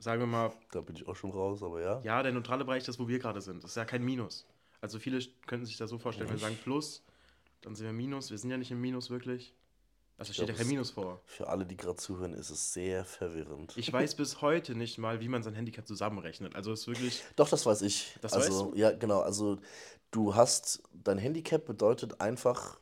Sagen 0.00 0.20
wir 0.20 0.26
mal, 0.26 0.48
Ja. 0.48 0.54
Da 0.70 0.80
bin 0.80 0.94
ich 0.94 1.08
auch 1.08 1.16
schon 1.16 1.30
raus, 1.30 1.62
aber 1.62 1.80
ja. 1.80 2.00
ja, 2.02 2.22
der 2.22 2.32
neutrale 2.32 2.64
Bereich, 2.64 2.84
das 2.84 2.98
wo 2.98 3.08
wir 3.08 3.18
gerade 3.18 3.40
sind, 3.40 3.64
das 3.64 3.70
ist 3.70 3.76
ja 3.76 3.84
kein 3.84 4.04
Minus. 4.04 4.46
Also 4.80 4.98
viele 4.98 5.20
könnten 5.46 5.66
sich 5.66 5.76
das 5.76 5.90
so 5.90 5.98
vorstellen, 5.98 6.28
wenn 6.28 6.36
wir 6.36 6.40
sagen 6.40 6.58
Plus, 6.62 7.02
dann 7.62 7.74
sind 7.74 7.86
wir 7.86 7.92
Minus. 7.92 8.30
Wir 8.30 8.38
sind 8.38 8.50
ja 8.50 8.56
nicht 8.56 8.70
im 8.70 8.80
Minus 8.80 9.10
wirklich. 9.10 9.54
Also 10.18 10.32
steht 10.32 10.48
ja 10.48 10.54
kein 10.54 10.66
Minus 10.66 10.90
vor. 10.90 11.20
Für 11.24 11.48
alle, 11.48 11.64
die 11.64 11.76
gerade 11.76 11.96
zuhören, 11.96 12.34
ist 12.34 12.50
es 12.50 12.72
sehr 12.72 13.04
verwirrend. 13.04 13.72
Ich 13.76 13.92
weiß 13.92 14.16
bis 14.16 14.40
heute 14.42 14.74
nicht 14.74 14.98
mal, 14.98 15.20
wie 15.20 15.28
man 15.28 15.44
sein 15.44 15.54
Handicap 15.54 15.86
zusammenrechnet. 15.86 16.56
Also 16.56 16.72
es 16.72 16.80
ist 16.80 16.86
wirklich. 16.88 17.22
Doch, 17.36 17.48
das 17.48 17.64
weiß 17.64 17.82
ich. 17.82 18.16
Das 18.20 18.32
also, 18.32 18.70
weißt 18.70 18.76
ja, 18.76 18.90
genau. 18.90 19.20
Also, 19.20 19.58
du 20.10 20.34
hast, 20.34 20.82
dein 20.92 21.18
Handicap 21.18 21.64
bedeutet 21.64 22.20
einfach, 22.20 22.80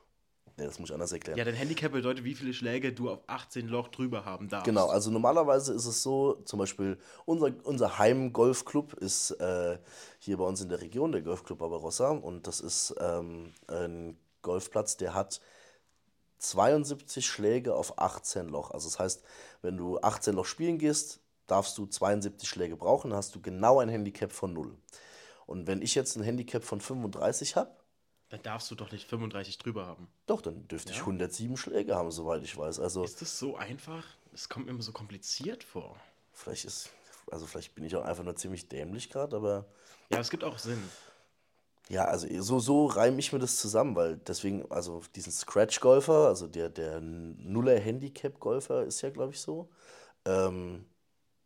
ne, 0.57 0.65
das 0.65 0.79
muss 0.79 0.91
ich 0.91 0.95
anders 0.95 1.13
erklären. 1.13 1.39
Ja, 1.39 1.45
dein 1.45 1.55
Handicap 1.55 1.93
bedeutet, 1.93 2.25
wie 2.25 2.35
viele 2.35 2.53
Schläge 2.53 2.93
du 2.93 3.11
auf 3.11 3.21
18 3.27 3.69
Loch 3.69 3.89
drüber 3.89 4.25
haben 4.25 4.49
darfst. 4.49 4.65
Genau, 4.65 4.89
also 4.89 5.11
normalerweise 5.11 5.73
ist 5.75 5.87
es 5.87 6.03
so, 6.03 6.35
zum 6.45 6.59
Beispiel 6.59 6.99
unser, 7.25 7.53
unser 7.65 7.99
Heim-Golfclub 7.99 8.95
ist 8.95 9.33
äh, 9.33 9.79
hier 10.19 10.37
bei 10.37 10.45
uns 10.45 10.61
in 10.61 10.69
der 10.69 10.81
Region, 10.81 11.13
der 11.13 11.23
Golfclub 11.23 11.59
Barbarossa. 11.59 12.11
Und 12.11 12.47
das 12.47 12.61
ist 12.61 12.95
ähm, 13.01 13.53
ein 13.69 14.19
Golfplatz, 14.43 14.97
der 14.97 15.15
hat 15.15 15.41
72 16.39 17.27
Schläge 17.27 17.75
auf 17.75 17.99
18 17.99 18.49
Loch. 18.49 18.71
Also 18.71 18.89
das 18.89 18.99
heißt, 18.99 19.25
wenn 19.63 19.77
du 19.77 19.99
18 20.01 20.35
Loch 20.35 20.47
spielen 20.47 20.79
gehst, 20.79 21.21
darfst 21.47 21.79
du 21.79 21.87
72 21.87 22.49
Schläge 22.49 22.77
brauchen, 22.77 23.11
dann 23.11 23.19
hast 23.19 23.35
du 23.35 23.41
genau 23.41 23.81
ein 23.81 23.89
Handicap 23.89 24.33
von 24.33 24.53
0. 24.53 24.77
Und 25.47 25.67
wenn 25.67 25.81
ich 25.81 25.95
jetzt 25.95 26.17
ein 26.17 26.23
Handicap 26.23 26.65
von 26.65 26.81
35 26.81 27.57
habe, 27.57 27.71
Dann 28.29 28.43
darfst 28.43 28.71
du 28.71 28.75
doch 28.75 28.91
nicht 28.91 29.09
35 29.09 29.59
drüber 29.59 29.87
haben. 29.87 30.09
doch, 30.27 30.41
dann 30.43 30.67
dürfte 30.69 30.91
ich 30.93 30.99
Ja. 30.99 31.05
107 31.07 31.57
Schläge 31.57 31.95
haben, 31.95 32.11
soweit 32.11 32.43
ich 32.43 32.57
weiß. 32.57 32.81
Also 32.81 33.05
Ist 33.05 33.23
das 33.23 33.39
so 33.39 33.57
einfach? 33.57 34.05
Es 34.33 34.49
kommt 34.49 34.67
mir 34.67 34.73
immer 34.73 34.83
so 34.83 34.93
kompliziert 34.93 35.63
vor. 35.65 35.97
vielleicht 36.33 36.65
ist, 36.65 36.91
also 37.31 37.47
vielleicht 37.47 37.75
bin 37.75 37.85
ich 37.85 37.95
auch 37.97 38.05
einfach 38.05 38.25
nur 38.25 38.35
ziemlich 38.37 38.69
dämlich 38.69 39.11
gerade, 39.11 39.37
aber 39.37 39.67
Ja, 40.11 40.19
es 40.21 40.29
gibt 40.31 40.43
auch 40.45 40.59
Sinn. 40.59 40.83
ja, 41.89 42.05
also 42.05 42.27
so, 42.43 42.59
so 42.59 42.87
reime 42.87 43.19
ich 43.21 43.33
mir 43.33 43.39
das 43.39 43.57
zusammen, 43.59 43.95
weil 43.95 44.17
deswegen, 44.17 44.69
also 44.73 45.03
diesen 45.15 45.31
Scratch-Golfer, 45.33 46.27
also 46.27 46.49
der, 46.49 46.69
der 46.69 47.01
Nuller-Handicap-Golfer 47.01 48.85
ist 48.85 49.01
ja, 49.03 49.11
glaube 49.11 49.33
ich, 49.35 49.41
so, 49.41 49.71
ähm, 50.25 50.85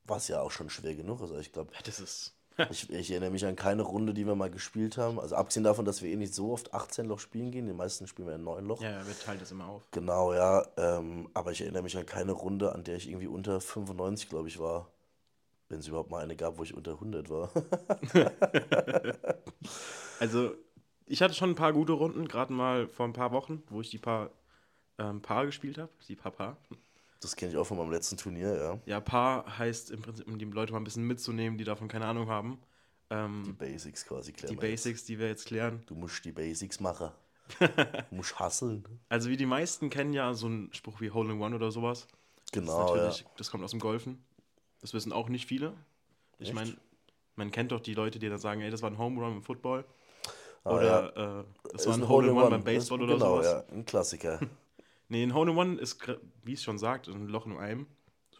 was 0.04 0.28
ja 0.28 0.40
auch 0.40 0.50
schon 0.50 0.70
schwer 0.70 0.94
genug 0.94 1.18
ist. 1.20 1.30
Also 1.30 1.40
ich 1.40 1.52
glaube, 1.52 1.72
Ja, 1.74 1.80
das 1.84 2.00
ist. 2.00 2.34
Ich, 2.70 2.90
ich 2.90 3.10
erinnere 3.10 3.30
mich 3.30 3.44
an 3.46 3.56
keine 3.56 3.82
Runde, 3.82 4.14
die 4.14 4.26
wir 4.26 4.34
mal 4.34 4.50
gespielt 4.50 4.96
haben. 4.98 5.18
Also 5.18 5.36
abgesehen 5.36 5.64
davon, 5.64 5.84
dass 5.84 6.02
wir 6.02 6.10
eh 6.10 6.16
nicht 6.16 6.34
so 6.34 6.52
oft 6.52 6.74
18 6.74 7.06
Loch 7.06 7.18
spielen 7.18 7.50
gehen, 7.50 7.66
die 7.66 7.72
meisten 7.72 8.06
spielen 8.06 8.28
wir 8.28 8.34
in 8.34 8.44
9 8.44 8.64
Loch. 8.66 8.82
Ja, 8.82 9.06
wir 9.06 9.18
teilen 9.18 9.40
das 9.40 9.50
immer 9.50 9.66
auf. 9.66 9.82
Genau, 9.90 10.34
ja. 10.34 10.66
Ähm, 10.76 11.28
aber 11.34 11.52
ich 11.52 11.60
erinnere 11.60 11.82
mich 11.82 11.96
an 11.96 12.06
keine 12.06 12.32
Runde, 12.32 12.72
an 12.72 12.84
der 12.84 12.96
ich 12.96 13.08
irgendwie 13.08 13.28
unter 13.28 13.60
95, 13.60 14.28
glaube 14.28 14.48
ich, 14.48 14.58
war. 14.58 14.90
Wenn 15.68 15.78
es 15.78 15.86
überhaupt 15.86 16.10
mal 16.10 16.22
eine 16.22 16.34
gab, 16.34 16.58
wo 16.58 16.64
ich 16.64 16.74
unter 16.74 16.92
100 16.92 17.30
war. 17.30 17.50
Also, 20.20 20.54
ich 21.06 21.22
hatte 21.22 21.34
schon 21.34 21.50
ein 21.50 21.54
paar 21.54 21.72
gute 21.72 21.92
Runden, 21.92 22.28
gerade 22.28 22.52
mal 22.52 22.86
vor 22.86 23.06
ein 23.06 23.14
paar 23.14 23.32
Wochen, 23.32 23.62
wo 23.70 23.80
ich 23.80 23.88
die 23.88 23.98
paar 23.98 24.30
ähm, 24.98 25.22
Paar 25.22 25.46
gespielt 25.46 25.78
habe. 25.78 25.90
Die 26.06 26.14
paar 26.14 26.32
Paar. 26.32 26.56
Das 27.20 27.36
kenne 27.36 27.52
ich 27.52 27.58
auch 27.58 27.64
von 27.66 27.76
meinem 27.76 27.90
letzten 27.90 28.16
Turnier, 28.16 28.54
ja. 28.56 28.78
Ja, 28.86 29.00
Paar 29.00 29.58
heißt 29.58 29.90
im 29.90 30.00
Prinzip, 30.02 30.26
um 30.26 30.38
die 30.38 30.46
Leute 30.46 30.72
mal 30.72 30.80
ein 30.80 30.84
bisschen 30.84 31.06
mitzunehmen, 31.06 31.58
die 31.58 31.64
davon 31.64 31.86
keine 31.88 32.06
Ahnung 32.06 32.28
haben. 32.28 32.58
Die 33.10 33.14
Ähm, 33.14 33.56
Basics 33.56 34.04
quasi 34.06 34.32
klären. 34.32 34.54
die 34.56 34.62
wir 34.62 34.70
jetzt. 34.70 34.84
Basics, 34.84 35.04
die 35.04 35.18
wir 35.18 35.26
jetzt 35.28 35.46
klären. 35.46 35.82
Du 35.86 35.94
musst 35.94 36.24
die 36.24 36.32
Basics 36.32 36.80
machen. 36.80 37.10
Du 37.58 38.14
musst 38.14 38.38
hasseln. 38.38 38.84
Also, 39.08 39.28
wie 39.28 39.36
die 39.36 39.44
meisten 39.46 39.90
kennen 39.90 40.12
ja 40.12 40.32
so 40.34 40.46
einen 40.46 40.72
Spruch 40.72 41.00
wie 41.00 41.10
Hole 41.10 41.32
in 41.32 41.40
One 41.40 41.54
oder 41.56 41.70
sowas. 41.72 42.06
Genau, 42.52 42.94
das, 42.96 43.16
ist 43.16 43.20
ja. 43.22 43.30
das 43.36 43.50
kommt 43.50 43.64
aus 43.64 43.72
dem 43.72 43.80
Golfen. 43.80 44.24
Das 44.80 44.94
wissen 44.94 45.12
auch 45.12 45.28
nicht 45.28 45.46
viele. 45.46 45.74
Ich 46.38 46.52
meine, 46.54 46.74
man 47.36 47.50
kennt 47.50 47.72
doch 47.72 47.80
die 47.80 47.94
Leute, 47.94 48.18
die 48.18 48.28
dann 48.28 48.38
sagen, 48.38 48.60
ey, 48.60 48.70
das 48.70 48.82
war 48.82 48.90
ein 48.90 48.98
Home 48.98 49.20
Run 49.20 49.36
im 49.36 49.42
Football. 49.42 49.84
Ah, 50.64 50.70
oder 50.74 51.16
äh, 51.40 51.44
das 51.72 51.82
Ist 51.82 51.86
war 51.88 51.94
ein 51.96 52.08
Hole 52.08 52.28
in 52.30 52.36
One 52.36 52.50
beim 52.50 52.64
Baseball 52.64 53.02
oder 53.02 53.14
genau, 53.14 53.36
sowas. 53.42 53.64
ja. 53.68 53.74
Ein 53.74 53.84
Klassiker. 53.84 54.38
Nee, 55.10 55.22
ein 55.22 55.34
Hole 55.34 55.50
in 55.50 55.58
One 55.58 55.78
ist, 55.80 55.98
wie 56.44 56.54
es 56.54 56.62
schon 56.62 56.78
sagt, 56.78 57.08
ein 57.08 57.26
Loch 57.28 57.44
in 57.46 57.56
einem. 57.58 57.86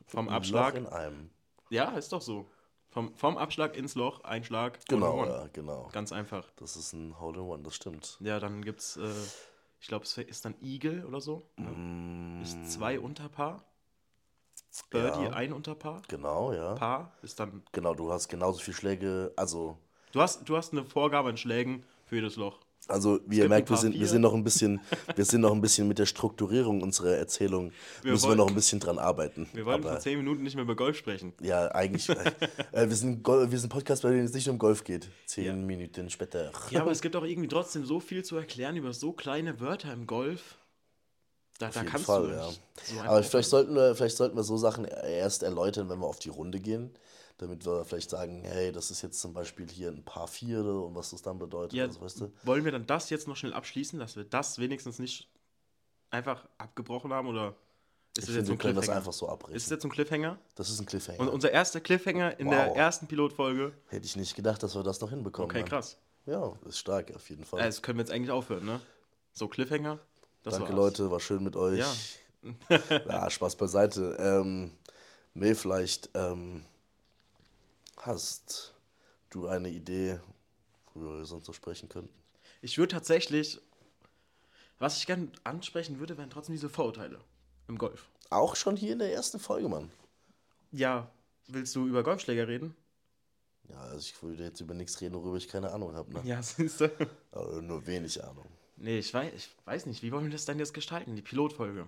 Vom 0.07 0.29
Ein 0.29 0.35
Abschlag. 0.35 0.75
Loch 0.75 0.81
in 0.81 0.87
einem. 0.87 1.31
Ja, 1.69 1.91
ist 1.91 2.13
doch 2.13 2.23
so. 2.23 2.49
Vom, 2.89 3.15
vom 3.15 3.37
Abschlag 3.39 3.77
ins 3.77 3.95
Loch, 3.95 4.25
Einschlag, 4.25 4.81
Genau, 4.89 5.25
ja, 5.25 5.47
genau. 5.53 5.89
Ganz 5.93 6.11
einfach. 6.13 6.51
Das 6.57 6.77
ist 6.77 6.93
ein 6.93 7.21
Hole 7.21 7.39
in 7.41 7.45
One, 7.47 7.63
das 7.63 7.75
stimmt. 7.77 8.17
Ja, 8.21 8.41
dann 8.41 8.65
gibt's, 8.65 8.97
äh, 8.97 9.09
ich 9.81 9.87
glaube, 9.87 10.05
es 10.05 10.17
ist 10.19 10.45
dann 10.45 10.55
Eagle 10.61 11.05
oder 11.07 11.21
so. 11.21 11.43
Ne? 11.57 12.41
Ist 12.43 12.73
zwei 12.73 12.99
Unterpaar. 12.99 13.65
Birdie 14.91 15.21
Mm. 15.21 15.25
Ja. 15.25 15.31
ein 15.33 15.53
Unterpaar. 15.53 16.03
Genau, 16.09 16.53
ja. 16.53 16.75
Paar 16.75 17.13
ist 17.23 17.39
dann. 17.41 17.63
Genau, 17.73 17.95
du 17.95 18.13
hast 18.13 18.29
genauso 18.29 18.61
viele 18.61 18.77
Schläge. 18.77 19.33
Also, 19.37 19.77
Du 20.13 20.21
hast, 20.21 20.49
du 20.49 20.57
hast 20.57 20.73
eine 20.73 20.85
Vorgabe 20.85 21.29
an 21.29 21.37
Schlägen 21.37 21.85
für 22.05 22.17
jedes 22.17 22.35
Loch. 22.37 22.59
Also 22.91 23.21
wie 23.27 23.39
ihr 23.39 23.49
merkt, 23.49 23.71
wir 23.71 23.77
sind, 23.77 23.99
wir 23.99 24.07
sind 24.07 24.21
noch 24.23 24.35
ein 24.35 24.45
bisschen, 24.45 24.81
wir 25.17 25.25
sind 25.25 25.41
noch 25.41 25.53
ein 25.53 25.61
bisschen 25.61 25.89
mit 25.89 25.99
der 25.99 26.07
Strukturierung 26.07 26.83
unserer 26.83 27.17
Erzählung. 27.17 27.73
Wir 28.03 28.13
müssen 28.13 28.25
wir 28.25 28.29
wollen- 28.29 28.39
noch 28.39 28.49
ein 28.49 28.55
bisschen 28.55 28.81
dran 28.81 28.99
arbeiten. 28.99 29.49
Wir 29.53 29.65
wollten 29.65 29.83
Aber, 29.85 29.93
vor 29.93 30.01
zehn 30.01 30.19
Minuten 30.19 30.43
nicht 30.43 30.55
mehr 30.57 30.65
über 30.65 30.77
Golf 30.77 30.97
sprechen. 30.97 31.33
ja, 31.41 31.69
eigentlich. 31.75 32.09
äh, 32.73 32.89
wir, 32.89 32.97
sind 32.97 33.23
Gol 33.23 33.51
wir 33.51 33.59
sind 33.59 33.69
ein 33.71 33.75
Podcast, 33.75 34.03
bei 34.03 34.11
dem 34.11 34.25
es 34.25 34.33
nicht 34.35 34.49
um 34.49 34.59
Golf 34.59 34.85
geht. 34.85 35.09
Zehn 35.27 35.45
Ja. 35.45 35.55
Minuten 35.55 36.11
später. 36.11 36.51
Ja, 36.71 36.83
aber 36.83 36.91
es 36.91 37.01
gibt 37.01 37.17
auch 37.17 37.25
irgendwie 37.25 37.49
trotzdem 37.49 37.85
so 37.85 38.01
viel 38.01 38.25
zu 38.25 38.37
erklären 38.37 38.77
über 38.77 38.93
so 38.93 39.13
kleine 39.13 39.61
Wörter 39.61 39.93
im 39.93 40.07
Golf. 40.07 40.57
Da, 41.59 41.69
da 41.69 41.81
jeden 41.81 41.91
kannst 41.91 42.07
Fall, 42.07 42.27
du 42.29 42.33
ja. 42.33 42.49
so 42.51 43.01
Aber 43.05 43.23
vielleicht 43.23 43.51
sollten, 43.51 43.75
wir, 43.75 43.95
vielleicht 43.95 44.17
sollten 44.17 44.35
wir 44.37 44.43
so 44.45 44.57
Sachen 44.57 44.85
erst 44.87 45.43
erläutern, 45.43 45.89
wenn 45.91 45.99
wir 45.99 46.07
auf 46.07 46.19
die 46.19 46.31
Runde 46.31 46.59
gehen. 46.59 46.91
Damit 47.41 47.65
wir 47.65 47.85
vielleicht 47.87 48.11
sagen, 48.11 48.43
hey, 48.45 48.71
das 48.71 48.91
ist 48.91 49.01
jetzt 49.01 49.19
zum 49.21 49.33
Beispiel 49.33 49.67
hier 49.71 49.89
ein 49.89 50.05
Paar 50.05 50.29
Viere 50.29 50.81
und 50.83 50.95
was 50.95 51.11
das 51.11 51.23
dann 51.23 51.39
bedeutet. 51.39 51.73
Ja, 51.73 51.85
also, 51.85 52.01
weißt 52.03 52.21
du? 52.21 52.33
wollen 52.43 52.65
wir 52.67 52.73
dann 52.73 52.87
das 52.87 53.09
jetzt 53.09 53.27
noch 53.27 53.37
schnell 53.37 53.55
abschließen, 53.55 53.99
dass 53.99 54.15
wir 54.17 54.25
das 54.25 54.59
wenigstens 54.59 54.99
nicht 54.99 55.31
einfach 56.11 56.47
abgebrochen 56.59 57.13
haben? 57.15 57.29
Oder 57.29 57.55
Ich 58.17 58.19
ist 58.19 58.29
das 58.29 58.35
finde, 58.35 58.39
jetzt 58.41 58.47
so 58.47 58.53
ein 58.53 58.59
das 58.59 58.65
Cliffhanger? 58.75 58.97
einfach 58.99 59.13
so 59.15 59.29
abbrechen. 59.29 59.57
Ist 59.57 59.67
das 59.67 59.71
jetzt 59.71 59.85
ein 59.85 59.91
Cliffhanger? 59.91 60.39
das 60.55 60.69
ist 60.69 60.81
ein 60.81 60.87
Cliffhanger. 60.87 61.19
Und 61.21 61.29
unser 61.29 61.51
erster 61.51 61.81
Cliffhanger 61.81 62.39
in 62.39 62.51
der 62.51 62.69
Wow. 62.69 62.77
ersten 62.77 63.07
Pilotfolge. 63.07 63.73
Hätte 63.89 64.05
ich 64.05 64.17
nicht 64.17 64.35
gedacht, 64.35 64.63
dass 64.63 64.75
wir 64.75 64.83
das 64.83 65.01
noch 65.01 65.09
hinbekommen. 65.11 65.51
Okay, 65.51 65.63
krass. 65.65 65.97
Ja, 66.27 66.53
ist 66.67 66.79
stark, 66.79 67.15
auf 67.17 67.31
jeden 67.31 67.45
Fall. 67.45 67.61
Das 67.63 67.81
können 67.81 67.97
wir 67.99 68.03
jetzt 68.03 68.13
eigentlich 68.13 68.31
aufhören, 68.31 68.67
ne? 68.67 68.81
So, 69.33 69.49
Cliffhanger. 69.49 69.99
Das 70.43 70.53
Danke, 70.55 70.69
war's. 70.69 70.77
Leute, 70.77 71.11
war 71.11 71.21
schön 71.21 71.43
mit 71.43 71.57
euch. 71.57 71.79
Ja. 71.79 71.93
Ja, 73.09 73.29
Spaß 73.31 73.57
beiseite. 73.57 74.17
Ähm, 74.19 74.73
May, 75.35 75.55
vielleicht 75.55 76.11
ähm, 76.15 76.65
hast 78.07 78.75
du 79.31 79.47
eine 79.47 79.69
Idee, 79.71 80.21
worüber 80.95 81.19
wir 81.19 81.25
sonst 81.25 81.47
so 81.47 81.53
sprechen 81.53 81.89
könnten? 81.89 82.13
Ich 82.63 82.79
würde 82.79 82.93
tatsächlich, 82.95 83.61
was 84.79 84.99
ich 84.99 85.07
gerne 85.07 85.31
ansprechen 85.45 85.99
würde, 85.99 86.19
wären 86.19 86.31
trotzdem 86.31 86.55
diese 86.55 86.69
Vorurteile 86.69 87.21
im 87.69 87.79
Golf. 87.79 88.09
Auch 88.31 88.57
schon 88.57 88.77
hier 88.77 88.93
in 88.93 88.99
der 88.99 89.13
ersten 89.13 89.39
Folge, 89.39 89.69
Mann. 89.69 89.91
Ja, 90.73 91.11
willst 91.49 91.75
du 91.75 91.87
über 91.87 92.03
Golfschläger 92.03 92.47
reden? 92.49 92.77
Ja, 93.69 93.81
also 93.83 93.99
ich 93.99 94.21
würde 94.23 94.45
jetzt 94.45 94.61
über 94.61 94.75
nichts 94.75 95.01
reden, 95.01 95.15
worüber 95.15 95.37
ich 95.37 95.49
keine 95.49 95.71
Ahnung 95.73 95.95
habe. 95.95 96.13
Ne? 96.13 96.23
Ja, 96.25 96.43
siehst 96.43 96.81
du. 96.81 96.91
Also 97.33 97.61
nur 97.61 97.87
wenig 97.87 98.23
Ahnung. 98.23 98.47
Nee, 98.77 98.99
ich 98.99 99.13
weiß, 99.13 99.33
ich 99.35 99.51
weiß 99.65 99.87
nicht, 99.87 100.03
wie 100.03 100.11
wollen 100.11 100.25
wir 100.25 100.31
das 100.33 100.45
denn 100.45 100.59
jetzt 100.59 100.75
gestalten, 100.75 101.15
die 101.15 101.23
Pilotfolge? 101.23 101.87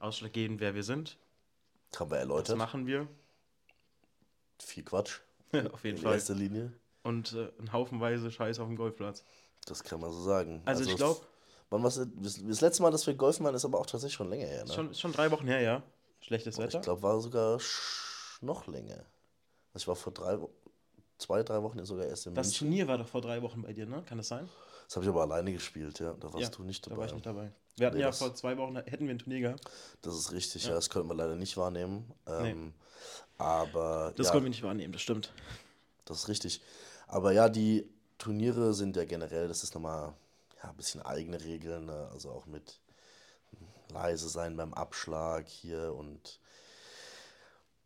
Ausschlaggebend, 0.00 0.60
wer 0.60 0.74
wir 0.74 0.82
sind, 0.82 1.16
Haben 1.96 2.10
wir 2.10 2.16
was 2.16 2.20
erläutert. 2.22 2.56
machen 2.58 2.86
wir, 2.86 3.08
Viel 4.60 4.84
Quatsch. 4.84 5.20
Auf 5.72 5.84
jeden 5.84 5.96
in 5.96 6.02
Fall. 6.02 6.14
erster 6.14 6.34
Linie. 6.34 6.72
Und 7.02 7.32
äh, 7.32 7.48
ein 7.60 7.72
Haufenweise 7.72 8.30
Scheiß 8.30 8.58
auf 8.60 8.66
dem 8.68 8.76
Golfplatz. 8.76 9.24
Das 9.66 9.82
kann 9.82 10.00
man 10.00 10.12
so 10.12 10.22
sagen. 10.22 10.62
Also, 10.64 10.84
ich 10.84 10.96
glaube, 10.96 11.20
Wann 11.70 11.82
das, 11.82 11.96
das 11.96 12.60
letzte 12.60 12.82
Mal, 12.82 12.90
dass 12.90 13.06
wir 13.06 13.14
golfen 13.14 13.44
waren, 13.44 13.54
ist 13.54 13.64
aber 13.64 13.78
auch 13.78 13.86
tatsächlich 13.86 14.14
schon 14.14 14.30
länger 14.30 14.46
her. 14.46 14.64
Ne? 14.64 14.72
schon, 14.72 14.94
schon 14.94 15.12
drei 15.12 15.30
Wochen 15.30 15.46
her, 15.46 15.60
ja. 15.60 15.82
Schlechtes 16.20 16.58
Wetter. 16.58 16.78
Ich 16.78 16.84
glaube, 16.84 17.02
war 17.02 17.20
sogar 17.20 17.58
noch 18.40 18.66
länger. 18.66 19.04
Also 19.74 19.84
ich 19.84 19.88
war 19.88 19.96
vor 19.96 20.12
drei, 20.12 20.38
zwei, 21.18 21.42
drei 21.42 21.62
Wochen 21.62 21.84
sogar 21.84 22.06
erst 22.06 22.26
in 22.26 22.34
das 22.34 22.46
München. 22.46 22.68
Turnier 22.68 22.88
war 22.88 22.98
doch 22.98 23.06
vor 23.06 23.20
drei 23.20 23.42
Wochen 23.42 23.62
bei 23.62 23.72
dir, 23.72 23.86
ne? 23.86 24.02
Kann 24.06 24.18
das 24.18 24.28
sein? 24.28 24.48
Das 24.86 24.96
habe 24.96 25.04
ich 25.04 25.10
aber 25.10 25.22
alleine 25.22 25.52
gespielt, 25.52 25.98
ja. 26.00 26.14
Da 26.14 26.32
warst 26.32 26.40
ja, 26.40 26.48
du 26.48 26.62
nicht 26.64 26.86
Da 26.86 26.90
dabei. 26.90 27.00
war 27.00 27.06
ich 27.06 27.12
nicht 27.12 27.26
dabei. 27.26 27.52
Wir 27.76 27.86
hatten 27.86 27.96
Nee, 27.98 28.02
ja 28.02 28.12
vor 28.12 28.34
zwei 28.34 28.56
Wochen, 28.56 28.76
hätten 28.76 29.06
wir 29.06 29.14
ein 29.14 29.18
Turnier 29.18 29.40
gehabt. 29.40 29.64
Das 30.00 30.16
ist 30.16 30.32
richtig, 30.32 30.64
ja. 30.64 30.74
Das 30.74 30.88
konnten 30.88 31.08
wir 31.08 31.14
leider 31.14 31.36
nicht 31.36 31.56
wahrnehmen. 31.58 32.10
Ähm, 32.26 32.72
Aber 33.38 34.12
Das 34.16 34.26
ja, 34.26 34.32
konnten 34.32 34.46
wir 34.46 34.50
nicht 34.50 34.62
wahrnehmen, 34.62 34.92
das 34.92 35.02
stimmt. 35.02 35.32
das 36.04 36.18
ist 36.18 36.28
richtig. 36.28 36.60
Aber 37.06 37.32
ja, 37.32 37.48
die 37.48 37.88
Turniere 38.18 38.74
sind 38.74 38.96
ja 38.96 39.04
generell, 39.04 39.46
das 39.48 39.62
ist 39.62 39.74
nochmal 39.74 40.12
ja, 40.62 40.70
ein 40.70 40.76
bisschen 40.76 41.00
eigene 41.02 41.42
Regeln, 41.42 41.86
ne? 41.86 42.08
also 42.12 42.30
auch 42.30 42.46
mit 42.46 42.80
leise 43.92 44.28
sein 44.28 44.56
beim 44.56 44.74
Abschlag 44.74 45.46
hier 45.48 45.94
und 45.94 46.40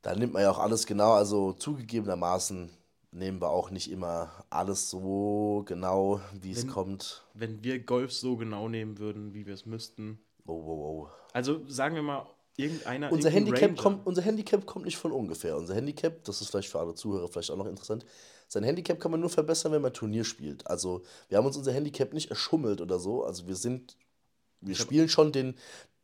da 0.00 0.16
nimmt 0.16 0.32
man 0.32 0.42
ja 0.42 0.50
auch 0.50 0.58
alles 0.58 0.86
genau, 0.86 1.12
also 1.12 1.52
zugegebenermaßen 1.52 2.70
nehmen 3.12 3.40
wir 3.40 3.50
auch 3.50 3.70
nicht 3.70 3.90
immer 3.90 4.32
alles 4.50 4.90
so 4.90 5.62
genau, 5.66 6.20
wie 6.32 6.50
es 6.52 6.62
Wenn- 6.64 6.70
kommt. 6.72 7.22
Wenn 7.34 7.62
wir 7.62 7.78
Golf 7.84 8.12
so 8.12 8.36
genau 8.36 8.68
nehmen 8.68 8.98
würden, 8.98 9.34
wie 9.34 9.46
wir 9.46 9.54
es 9.54 9.66
müssten. 9.66 10.18
Oh, 10.46 10.54
oh, 10.54 11.04
oh. 11.04 11.08
Also 11.34 11.60
sagen 11.68 11.94
wir 11.94 12.02
mal, 12.02 12.26
irgendeiner. 12.56 13.10
Unser 13.12 13.30
Handicap, 13.30 13.62
Ranger. 13.70 13.82
kommt, 13.82 14.06
unser 14.06 14.22
Handicap 14.22 14.66
kommt 14.66 14.84
nicht 14.84 14.96
von 14.96 15.12
ungefähr. 15.12 15.56
Unser 15.56 15.74
Handicap, 15.74 16.24
das 16.24 16.40
ist 16.40 16.48
vielleicht 16.48 16.68
für 16.68 16.78
alle 16.80 16.94
Zuhörer 16.94 17.28
vielleicht 17.28 17.50
auch 17.50 17.56
noch 17.56 17.66
interessant, 17.66 18.04
sein 18.48 18.64
Handicap 18.64 19.00
kann 19.00 19.10
man 19.10 19.20
nur 19.20 19.30
verbessern, 19.30 19.72
wenn 19.72 19.82
man 19.82 19.94
Turnier 19.94 20.24
spielt. 20.24 20.66
Also 20.66 21.02
wir 21.28 21.38
haben 21.38 21.46
uns 21.46 21.56
unser 21.56 21.72
Handicap 21.72 22.12
nicht 22.12 22.30
erschummelt 22.30 22.80
oder 22.80 22.98
so. 22.98 23.24
Also 23.24 23.46
wir 23.46 23.56
sind, 23.56 23.96
wir 24.60 24.74
spielen 24.74 25.08
schon 25.08 25.32
den 25.32 25.56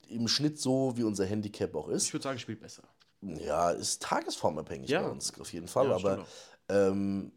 im 0.09 0.29
Schnitt 0.29 0.59
so, 0.59 0.97
wie 0.97 1.03
unser 1.03 1.27
Handicap 1.27 1.75
auch 1.75 1.89
ist. 1.89 2.07
Ich 2.07 2.15
würde 2.15 2.23
sagen, 2.23 2.39
spielt 2.39 2.61
besser. 2.61 2.83
Ja, 3.21 3.71
ist 3.71 4.03
tagesformabhängig 4.03 4.89
Ja. 4.89 5.03
bei 5.03 5.11
uns, 5.11 5.39
auf 5.39 5.53
jeden 5.53 5.69
Fall. 5.69 5.89
Ja, 5.89 5.97
aber 5.97 6.27
ähm, 6.69 7.33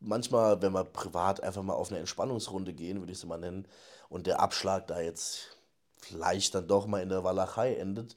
manchmal, 0.00 0.60
wenn 0.62 0.72
wir 0.72 0.84
privat 0.84 1.42
einfach 1.42 1.62
mal 1.62 1.74
auf 1.74 1.90
eine 1.90 2.00
Entspannungsrunde 2.00 2.72
gehen, 2.72 2.98
würde 2.98 3.12
ich 3.12 3.18
es 3.18 3.24
mal 3.24 3.38
nennen, 3.38 3.68
und 4.08 4.26
der 4.26 4.40
Abschlag 4.40 4.86
da 4.86 5.00
jetzt 5.00 5.56
vielleicht 5.98 6.54
dann 6.54 6.68
doch 6.68 6.86
mal 6.86 7.02
in 7.02 7.08
der 7.08 7.24
Walachei 7.24 7.74
endet, 7.74 8.16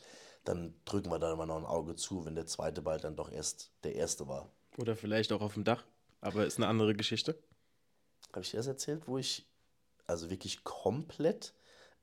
dann 0.50 0.74
drücken 0.86 1.12
wir 1.12 1.20
da 1.20 1.36
mal 1.36 1.46
noch 1.46 1.58
ein 1.58 1.66
Auge 1.66 1.96
zu, 1.96 2.26
wenn 2.26 2.34
der 2.36 2.48
zweite 2.48 2.82
Ball 2.82 3.00
dann 3.00 3.16
doch 3.16 3.32
erst 3.32 3.72
der 3.84 3.96
erste 3.96 4.28
war. 4.28 4.50
Oder 4.78 4.96
vielleicht 4.96 5.32
auch 5.32 5.42
auf 5.42 5.54
dem 5.54 5.64
Dach. 5.64 5.84
Aber 6.22 6.46
ist 6.46 6.58
eine 6.58 6.68
andere 6.68 6.96
Geschichte. 6.96 7.38
Habe 8.34 8.42
ich 8.42 8.52
dir 8.52 8.58
das 8.58 8.68
erzählt, 8.68 9.04
wo 9.08 9.18
ich 9.20 9.46
also 10.08 10.30
wirklich 10.32 10.64
komplett 10.64 11.54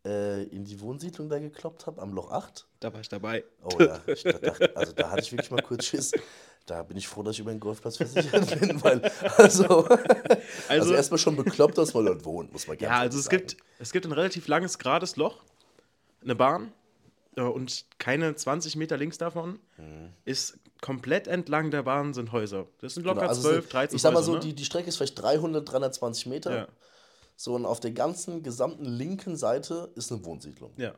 äh, 0.04 0.44
in 0.44 0.64
die 0.64 0.80
Wohnsiedlung 0.80 1.28
da 1.28 1.38
gekloppt 1.40 1.86
habe, 1.86 2.00
am 2.00 2.12
Loch 2.12 2.30
8? 2.30 2.68
Da 2.78 2.92
war 2.92 3.00
ich 3.00 3.08
dabei. 3.08 3.44
Oh 3.64 3.80
ja, 3.80 4.00
ich 4.06 4.22
dachte, 4.22 4.76
also 4.76 4.92
da 4.92 5.10
hatte 5.10 5.22
ich 5.22 5.32
wirklich 5.32 5.50
mal 5.50 5.62
kurz 5.62 5.84
Schiss. 5.84 6.12
Da 6.66 6.82
bin 6.84 6.96
ich 6.96 7.08
froh, 7.08 7.22
dass 7.24 7.34
ich 7.34 7.40
über 7.40 7.50
den 7.52 7.60
Golfplatz 7.60 7.96
versichert 7.96 8.60
bin, 8.60 8.80
weil, 8.84 9.00
also, 9.38 9.64
also, 9.88 10.36
Also- 10.68 10.94
erstmal 10.94 11.18
schon 11.18 11.34
bekloppt, 11.36 11.78
dass 11.78 11.94
man 11.94 12.06
dort 12.06 12.24
wohnt, 12.24 12.52
muss 12.52 12.66
man 12.68 12.76
gerne 12.76 12.94
Ja, 12.94 13.00
also 13.00 13.18
es 13.18 13.28
gibt, 13.28 13.56
es 13.80 13.92
gibt 13.92 14.06
ein 14.06 14.12
relativ 14.12 14.46
langes, 14.46 14.78
gerades 14.78 15.16
Loch, 15.16 15.42
eine 16.22 16.34
Bahn 16.36 16.72
und 17.44 17.84
keine 17.98 18.34
20 18.34 18.76
Meter 18.76 18.96
links 18.96 19.18
davon 19.18 19.58
Mhm. 19.76 20.12
ist 20.24 20.58
komplett 20.80 21.26
entlang 21.28 21.70
der 21.70 21.82
Bahn 21.82 22.14
sind 22.14 22.32
Häuser. 22.32 22.66
Das 22.80 22.94
sind 22.94 23.04
locker 23.04 23.20
Genau, 23.20 23.28
also 23.30 23.42
12, 23.42 23.62
sind- 23.64 23.72
13 23.72 23.96
Ich 23.96 24.02
sag 24.02 24.12
mal 24.12 24.18
Häuser, 24.20 24.26
so, 24.26 24.34
ne? 24.34 24.40
die, 24.40 24.54
die 24.54 24.64
Strecke 24.64 24.88
ist 24.88 24.96
vielleicht 24.96 25.20
300, 25.20 25.70
320 25.70 26.26
Meter. 26.26 26.54
Ja. 26.56 26.68
So, 27.36 27.54
und 27.54 27.66
auf 27.66 27.80
der 27.80 27.90
ganzen 27.92 28.42
gesamten 28.42 28.84
linken 28.86 29.36
Seite 29.36 29.90
ist 29.94 30.10
eine 30.12 30.24
Wohnsiedlung. 30.24 30.72
Ja. 30.76 30.94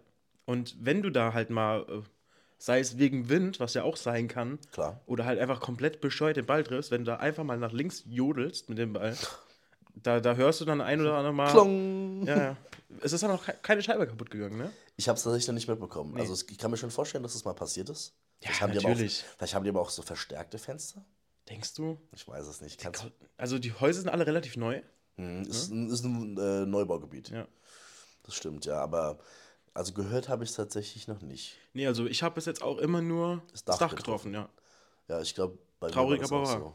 Und 0.47 0.76
wenn 0.80 1.02
du 1.02 1.11
da 1.11 1.33
halt 1.33 1.50
mal, 1.50 1.83
äh, 1.88 2.02
sei 2.59 2.80
es 2.80 2.99
wegen 2.99 3.28
Wind, 3.28 3.61
was 3.61 3.75
ja 3.75 3.83
auch 3.83 3.97
sein 3.97 4.28
kann, 4.28 4.59
Klar. 4.73 5.00
oder 5.07 5.25
halt 5.25 5.38
einfach 5.40 5.61
komplett 5.61 6.00
bescheuert 6.00 6.37
den 6.37 6.47
Ball 6.47 6.62
triffst, 6.64 6.90
wenn 6.90 7.04
du 7.04 7.11
da 7.12 7.16
einfach 7.16 7.45
mal 7.45 7.59
nach 7.59 7.73
links 7.73 8.04
jodelst 8.07 8.68
mit 8.68 8.78
dem 8.78 8.92
Ball, 8.95 9.16
da, 9.95 10.21
da 10.21 10.35
hörst 10.37 10.61
du 10.61 10.64
dann 10.64 10.80
ein 10.80 11.00
oder 11.00 11.14
andere 11.14 11.35
Mal. 11.35 11.50
Klong. 11.50 12.25
Ja, 12.26 12.37
ja. 12.37 12.57
Es 13.00 13.12
ist 13.12 13.23
dann 13.23 13.30
auch 13.33 13.45
ke- 13.45 13.57
keine 13.62 13.83
Scheibe 13.83 14.07
kaputt 14.07 14.30
gegangen, 14.30 14.59
ne? 14.59 14.71
Ich 14.99 15.09
habe 15.09 15.17
es 15.17 15.23
tatsächlich 15.23 15.47
noch 15.47 15.55
nicht 15.55 15.69
mitbekommen. 15.69 16.19
Also 16.19 16.33
es, 16.33 16.45
ich 16.50 16.59
kann 16.59 16.73
mir 16.73 16.76
schon 16.76 16.90
vorstellen, 16.90 17.23
dass 17.23 17.33
das 17.33 17.45
mal 17.45 17.55
passiert 17.55 17.88
ist. 17.88 18.14
Vielleicht 18.40 18.61
haben 18.61 18.73
die 18.73 18.78
natürlich. 18.78 19.23
auch, 19.23 19.37
vielleicht 19.37 19.55
haben 19.55 19.62
die 19.62 19.71
aber 19.71 19.81
auch 19.81 19.90
so 19.90 20.02
verstärkte 20.02 20.59
Fenster. 20.59 21.05
Denkst 21.49 21.75
du? 21.75 22.00
Ich 22.12 22.26
weiß 22.26 22.47
es 22.47 22.61
nicht. 22.61 22.81
Kann's, 22.81 23.07
Also 23.37 23.61
die 23.61 23.73
Häuser 23.73 24.00
sind 24.00 24.11
alle 24.11 24.26
relativ 24.26 24.57
neu. 24.57 24.83
Hm, 25.14 25.43
ist, 25.43 25.71
ein, 25.71 25.88
ist 25.88 26.05
ein 26.05 26.37
äh, 26.37 26.67
Neubaugebiet. 26.67 27.31
Ja. 27.31 27.47
Das 28.25 28.35
stimmt, 28.35 28.64
ja. 28.64 28.81
Aber 28.83 29.21
also 29.73 29.93
gehört 29.93 30.28
habe 30.28 30.43
ich 30.43 30.50
es 30.50 30.57
tatsächlich 30.57 31.07
noch 31.07 31.23
nicht. 31.23 31.57
Nee, 31.75 31.87
also 31.87 32.07
ich 32.07 32.25
habe 32.25 32.35
bis 32.35 32.47
jetzt 32.47 32.62
auch 32.62 32.78
immer 32.78 33.00
nur 33.00 33.45
das 33.52 33.64
Dach 33.64 33.78
Dach, 33.78 33.95
getroffen, 33.95 34.35
ja. 34.35 34.49
Ja, 35.07 35.21
ich 35.21 35.33
glaube, 35.37 35.59
bei 35.78 35.90
Traurig, 35.90 36.23
mir 36.23 36.28
war 36.28 36.40
das 36.40 36.50
aber 36.50 36.67
auch 36.67 36.71
so. 36.73 36.75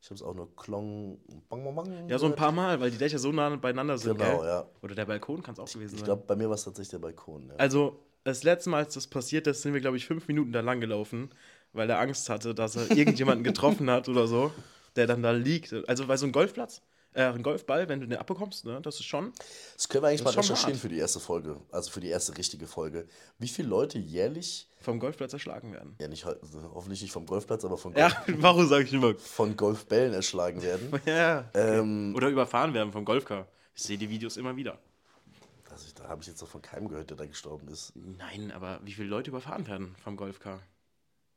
Ich 0.00 0.08
habe 0.08 0.14
es 0.16 0.22
auch 0.22 0.34
nur 0.34 0.54
Klong, 0.54 1.18
bang, 1.48 1.64
bang, 1.64 1.74
bang 1.74 2.08
Ja, 2.08 2.18
so 2.18 2.26
ein 2.26 2.36
paar 2.36 2.52
Mal, 2.52 2.80
weil 2.80 2.90
die 2.90 2.98
Dächer 2.98 3.18
so 3.18 3.32
nah 3.32 3.54
beieinander 3.56 3.98
sind. 3.98 4.18
Genau, 4.18 4.40
gell? 4.40 4.48
ja. 4.48 4.66
Oder 4.82 4.94
der 4.94 5.04
Balkon 5.06 5.42
kann 5.42 5.54
es 5.54 5.58
auch 5.60 5.72
gewesen 5.72 5.94
Ich 5.94 6.00
sein. 6.00 6.04
glaube, 6.06 6.24
bei 6.26 6.36
mir 6.36 6.48
war 6.48 6.54
es 6.54 6.64
tatsächlich 6.64 6.90
der 6.90 6.98
Balkon. 6.98 7.48
Ja. 7.48 7.54
Also, 7.56 7.98
das 8.22 8.42
letzte 8.44 8.70
Mal, 8.70 8.84
als 8.84 8.94
das 8.94 9.06
passiert 9.06 9.46
ist, 9.46 9.62
sind 9.62 9.72
wir, 9.72 9.80
glaube 9.80 9.96
ich, 9.96 10.06
fünf 10.06 10.28
Minuten 10.28 10.52
da 10.52 10.60
lang 10.60 10.80
gelaufen, 10.80 11.30
weil 11.72 11.88
er 11.90 11.98
Angst 11.98 12.28
hatte, 12.28 12.54
dass 12.54 12.76
er 12.76 12.90
irgendjemanden 12.96 13.42
getroffen 13.44 13.90
hat 13.90 14.08
oder 14.08 14.26
so, 14.26 14.52
der 14.96 15.06
dann 15.06 15.22
da 15.22 15.30
liegt. 15.32 15.72
Also, 15.88 16.06
weil 16.08 16.18
so 16.18 16.26
ein 16.26 16.32
Golfplatz, 16.32 16.82
äh, 17.16 17.22
ein 17.24 17.42
Golfball, 17.42 17.88
wenn 17.88 18.00
du 18.00 18.06
den 18.06 18.18
abbekommst, 18.18 18.64
ne, 18.64 18.80
das 18.82 18.96
ist 18.96 19.06
schon. 19.06 19.32
Das 19.74 19.88
können 19.88 20.04
wir 20.04 20.08
eigentlich 20.08 20.22
mal 20.22 20.30
ist 20.30 20.34
schon 20.34 20.42
recherchieren 20.44 20.78
für 20.78 20.88
die 20.88 20.98
erste 20.98 21.18
Folge. 21.18 21.56
Also 21.72 21.90
für 21.90 22.00
die 22.00 22.08
erste 22.08 22.36
richtige 22.36 22.66
Folge. 22.66 23.08
Wie 23.38 23.48
viele 23.48 23.68
Leute 23.68 23.98
jährlich, 23.98 24.68
vom 24.80 25.00
Golfplatz 25.00 25.32
erschlagen 25.32 25.72
werden. 25.72 25.96
ja 26.00 26.06
nicht 26.08 26.24
heu- 26.24 26.36
hoffentlich 26.74 27.02
nicht 27.02 27.10
vom 27.12 27.26
Golfplatz, 27.26 27.64
aber 27.64 27.76
von, 27.78 27.94
Ja, 27.96 28.08
Golf, 28.26 28.38
warum 28.42 28.68
sage 28.68 28.84
ich 28.84 28.92
immer? 28.92 29.14
von 29.16 29.56
Golfbällen 29.56 30.12
erschlagen 30.14 30.62
werden. 30.62 30.90
Ja. 31.06 31.50
ähm, 31.54 32.14
Oder 32.16 32.28
überfahren 32.28 32.72
werden 32.74 32.92
vom 32.92 33.04
Golfcar. 33.04 33.48
Ich 33.74 33.82
sehe 33.82 33.98
die 33.98 34.08
Videos 34.08 34.36
immer 34.36 34.54
wieder. 34.56 34.78
also 35.70 35.86
da 35.94 36.08
habe 36.08 36.22
ich 36.22 36.28
jetzt 36.28 36.40
noch 36.40 36.48
von 36.48 36.62
keinem 36.62 36.88
gehört, 36.88 37.10
der 37.10 37.16
da 37.16 37.26
gestorben 37.26 37.68
ist. 37.68 37.92
Nein, 37.96 38.52
aber 38.52 38.80
wie 38.84 38.92
viele 38.92 39.08
Leute 39.08 39.30
überfahren 39.30 39.66
werden 39.66 39.96
vom 40.04 40.16
Golfcar? 40.16 40.60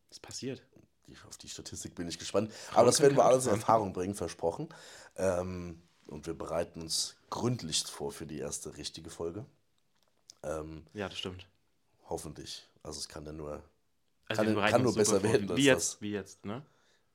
Das 0.09 0.19
passiert. 0.19 0.61
Die, 1.09 1.17
auf 1.27 1.37
die 1.37 1.49
Statistik 1.49 1.95
bin 1.95 2.07
ich 2.07 2.19
gespannt. 2.19 2.51
Aber 2.73 2.85
das 2.85 2.99
werden 3.01 3.17
wir 3.17 3.25
alles 3.25 3.45
in. 3.45 3.51
Erfahrung 3.53 3.93
bringen, 3.93 4.13
versprochen. 4.15 4.69
Ähm, 5.15 5.81
und 6.07 6.25
wir 6.27 6.33
bereiten 6.33 6.81
uns 6.81 7.15
gründlichst 7.29 7.89
vor 7.89 8.11
für 8.11 8.25
die 8.25 8.39
erste 8.39 8.77
richtige 8.77 9.09
Folge. 9.09 9.45
Ähm, 10.43 10.85
Ja, 10.93 11.09
das 11.09 11.17
stimmt. 11.17 11.47
hoffentlich. 12.07 12.67
Also 12.83 12.99
es 12.99 13.07
kann 13.07 13.25
ja 13.25 13.31
nur. 13.31 13.63
Also 14.27 14.43
Kann- 14.43 14.55
kann 14.71 14.83
nur 14.83 14.93
besser 14.93 15.23
werden 15.23 15.49
als 15.49 15.57
Wie 15.57 15.65
jetzt, 15.65 15.93
das. 15.95 16.01
wie 16.01 16.11
jetzt, 16.11 16.45
ne? 16.45 16.63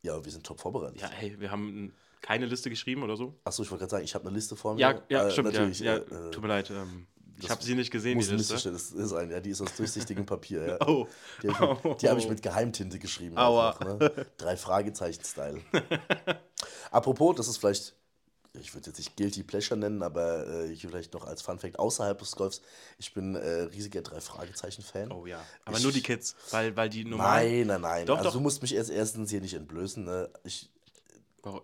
Ja, 0.03 0.23
wir 0.25 0.31
sind 0.33 0.45
top 0.45 0.61
vorbereitet. 0.61 1.01
Ja, 1.01 1.09
hey, 1.09 1.39
wir 1.41 1.51
haben 1.51 1.95
keine 2.21 2.47
Liste 2.47 2.69
geschrieben 2.71 3.03
oder 3.03 3.17
so. 3.17 3.39
Achso, 3.45 3.63
ich 3.63 3.71
wollte 3.71 3.83
gerade 3.83 3.91
sagen, 3.93 4.05
ich 4.05 4.15
habe 4.15 4.27
eine 4.27 4.35
Liste 4.35 4.57
vor 4.57 4.75
mir. 4.75 4.81
Ja, 4.81 5.03
ja, 5.09 5.27
Äh, 5.29 5.31
stimmt, 5.31 5.53
ja. 5.55 5.61
natürlich, 5.61 5.81
ja 5.81 5.97
äh, 5.97 6.29
äh, 6.29 6.31
tut 6.31 6.43
mir 6.43 6.49
leid. 6.49 6.71
Ähm, 6.71 7.07
ich 7.37 7.43
das 7.43 7.51
habe 7.51 7.63
sie 7.65 7.75
nicht 7.75 7.91
gesehen, 7.91 8.17
muss 8.17 8.27
die 8.27 8.33
ein 8.33 8.39
Liste. 8.39 8.55
Missverständnis 8.55 9.11
sein. 9.11 9.31
Ja, 9.31 9.41
die 9.41 9.51
ist 9.51 9.61
aus 9.61 9.75
durchsichtigem 9.77 10.25
Papier. 10.27 10.67
Ja. 10.67 10.79
Oh. 10.87 11.07
Die 11.43 11.49
habe 11.51 11.97
ich, 11.99 12.07
hab 12.09 12.19
ich 12.19 12.29
mit 12.29 12.43
Geheimtinte 12.43 12.99
geschrieben. 12.99 13.37
Aua. 13.39 13.71
Einfach, 13.71 13.99
ne? 13.99 14.27
Drei 14.37 14.57
Fragezeichen-Style. 14.57 15.61
Apropos, 16.91 17.37
das 17.37 17.49
ist 17.49 17.57
vielleicht, 17.59 17.95
ich 18.61 18.73
würde 18.75 18.87
jetzt 18.89 18.99
nicht 18.99 19.17
Guilty 19.17 19.43
Pleasure 19.43 19.79
nennen, 19.79 20.03
aber 20.03 20.47
äh, 20.47 20.69
hier 20.75 20.91
vielleicht 20.91 21.13
noch 21.15 21.27
als 21.27 21.43
Fun 21.43 21.59
Fact 21.59 21.79
außerhalb 21.79 22.19
des 22.19 22.33
Golfs. 22.37 22.61
Ich 22.99 23.13
bin 23.15 23.35
äh, 23.35 23.63
riesiger 23.63 24.03
Drei 24.03 24.21
Fragezeichen-Fan. 24.21 25.11
Oh 25.13 25.27
ja. 25.27 25.43
Aber 25.65 25.77
Ich- 25.77 25.83
nur 25.83 25.93
die 25.93 26.03
Kids, 26.03 26.37
weil, 26.51 26.77
weil 26.77 26.89
die 26.89 27.05
normal. 27.05 27.45
Nein, 27.45 27.67
nein, 27.67 27.81
nein. 27.81 28.07
Doch, 28.07 28.19
also 28.19 28.29
doch. 28.31 28.35
du 28.37 28.41
musst 28.41 28.63
mich 28.63 28.75
erst 28.75 28.91
erstens 28.91 29.31
hier 29.31 29.41
nicht 29.41 29.55
entblößen. 29.55 30.05
Ne? 30.05 30.31
Ich? 30.45 30.71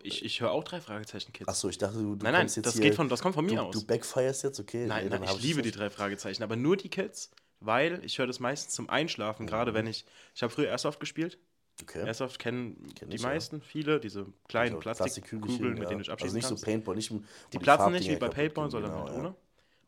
Ich, 0.03 0.25
ich 0.25 0.41
höre 0.41 0.51
auch 0.53 0.65
drei 0.65 0.81
Fragezeichen 0.81 1.33
Kids. 1.33 1.49
achso, 1.49 1.69
ich 1.69 1.79
dachte, 1.79 1.99
du, 1.99 2.15
du 2.17 2.25
nein, 2.25 2.33
nein, 2.33 2.47
jetzt 2.47 2.65
das, 2.65 2.79
geht 2.79 2.95
von, 2.95 3.09
das 3.09 3.21
kommt 3.23 3.35
von 3.35 3.45
mir 3.47 3.57
du, 3.57 3.63
aus. 3.63 3.75
du 3.75 3.85
backfires 3.87 4.43
jetzt, 4.43 4.61
okay? 4.61 4.87
nein, 4.87 5.05
nee, 5.09 5.11
nein, 5.19 5.23
ich 5.25 5.43
liebe 5.43 5.63
die 5.63 5.71
drei 5.71 5.91
Fragezeichen, 5.91 6.43
aber 6.43 6.57
nur 6.57 6.77
die 6.77 6.89
Kids, 6.89 7.31
weil 7.61 8.05
ich 8.05 8.19
höre 8.19 8.27
das 8.27 8.41
meistens 8.41 8.75
zum 8.75 8.89
Einschlafen, 8.91 9.45
Mhm. 9.45 9.49
gerade 9.49 9.75
wenn 9.75 9.87
ich. 9.87 10.05
Ich 10.35 10.43
habe 10.43 10.53
früher 10.53 10.69
Airsoft 10.69 11.01
gespielt. 11.01 11.39
Okay. 11.83 12.05
Airsoft 12.07 12.39
kennen 12.39 12.93
Kenn 12.95 13.09
die 13.09 13.17
ich, 13.17 13.23
ja. 13.23 13.29
meisten, 13.29 13.63
viele, 13.63 14.01
diese 14.01 14.27
kleinen 14.49 14.75
So 14.75 14.81
Plastikkugeln, 14.81 15.75
mit 15.75 15.85
ja. 15.85 15.89
denen 15.89 16.03
du 16.03 16.13
abschießen 16.13 16.23
Also 16.23 16.37
nicht 16.37 16.49
kannst. 16.49 16.61
so 16.61 16.67
Paintball, 16.67 16.95
nicht 16.97 17.11
Die 17.11 17.21
die 17.53 17.59
platzen 17.59 17.93
nicht 17.93 18.09
wie 18.11 18.17
bei 18.17 18.29
Paintball, 18.29 18.71
sondern 18.71 18.91
genau, 18.93 19.05
halt 19.05 19.13
ja. 19.15 19.19
ohne. 19.21 19.35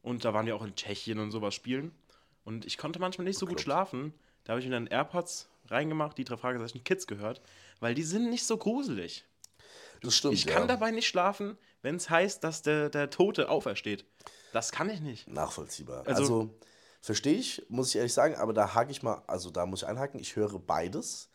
Und 0.00 0.24
da 0.24 0.32
waren 0.32 0.46
wir 0.46 0.56
auch 0.56 0.64
in 0.64 0.74
Tschechien 0.74 1.18
und 1.18 1.30
sowas 1.32 1.54
spielen. 1.54 1.92
Und 2.44 2.64
ich 2.64 2.78
konnte 2.78 2.98
manchmal 2.98 3.26
nicht 3.26 3.38
so 3.38 3.46
gut 3.46 3.60
schlafen. 3.60 4.14
Da 4.44 4.52
habe 4.52 4.60
ich 4.60 4.66
mir 4.66 4.72
dann 4.72 4.86
AirPods 4.86 5.48
reingemacht, 5.68 6.16
die 6.18 6.24
drei 6.24 6.36
Fragezeichen 6.38 6.82
Kids 6.82 7.06
gehört, 7.06 7.40
weil 7.80 7.94
die 7.94 8.02
sind 8.02 8.30
nicht 8.30 8.44
so 8.44 8.56
gruselig. 8.56 9.24
Das 10.02 10.16
stimmt, 10.16 10.34
Ich 10.34 10.46
kann 10.46 10.62
ja. 10.62 10.66
dabei 10.68 10.90
nicht 10.90 11.06
schlafen, 11.08 11.56
wenn 11.82 11.96
es 11.96 12.10
heißt, 12.10 12.42
dass 12.44 12.62
der, 12.62 12.90
der 12.90 13.10
Tote 13.10 13.48
aufersteht. 13.48 14.04
Das 14.52 14.72
kann 14.72 14.90
ich 14.90 15.00
nicht. 15.00 15.28
Nachvollziehbar. 15.28 16.06
Also- 16.06 16.22
Also, 16.22 16.50
verstehe 17.00 17.34
ich, 17.38 17.64
muss 17.68 17.88
ich 17.90 17.96
ehrlich 17.96 18.12
sagen, 18.12 18.34
aber 18.36 18.52
da 18.52 18.74
hake 18.74 18.90
ich 18.90 19.02
mal, 19.02 19.22
also 19.26 19.50
da 19.50 19.66
muss 19.66 19.82
ich 19.82 19.88
einhaken, 19.88 20.20
ich 20.20 20.36
höre 20.36 20.58
beides, 20.58 21.30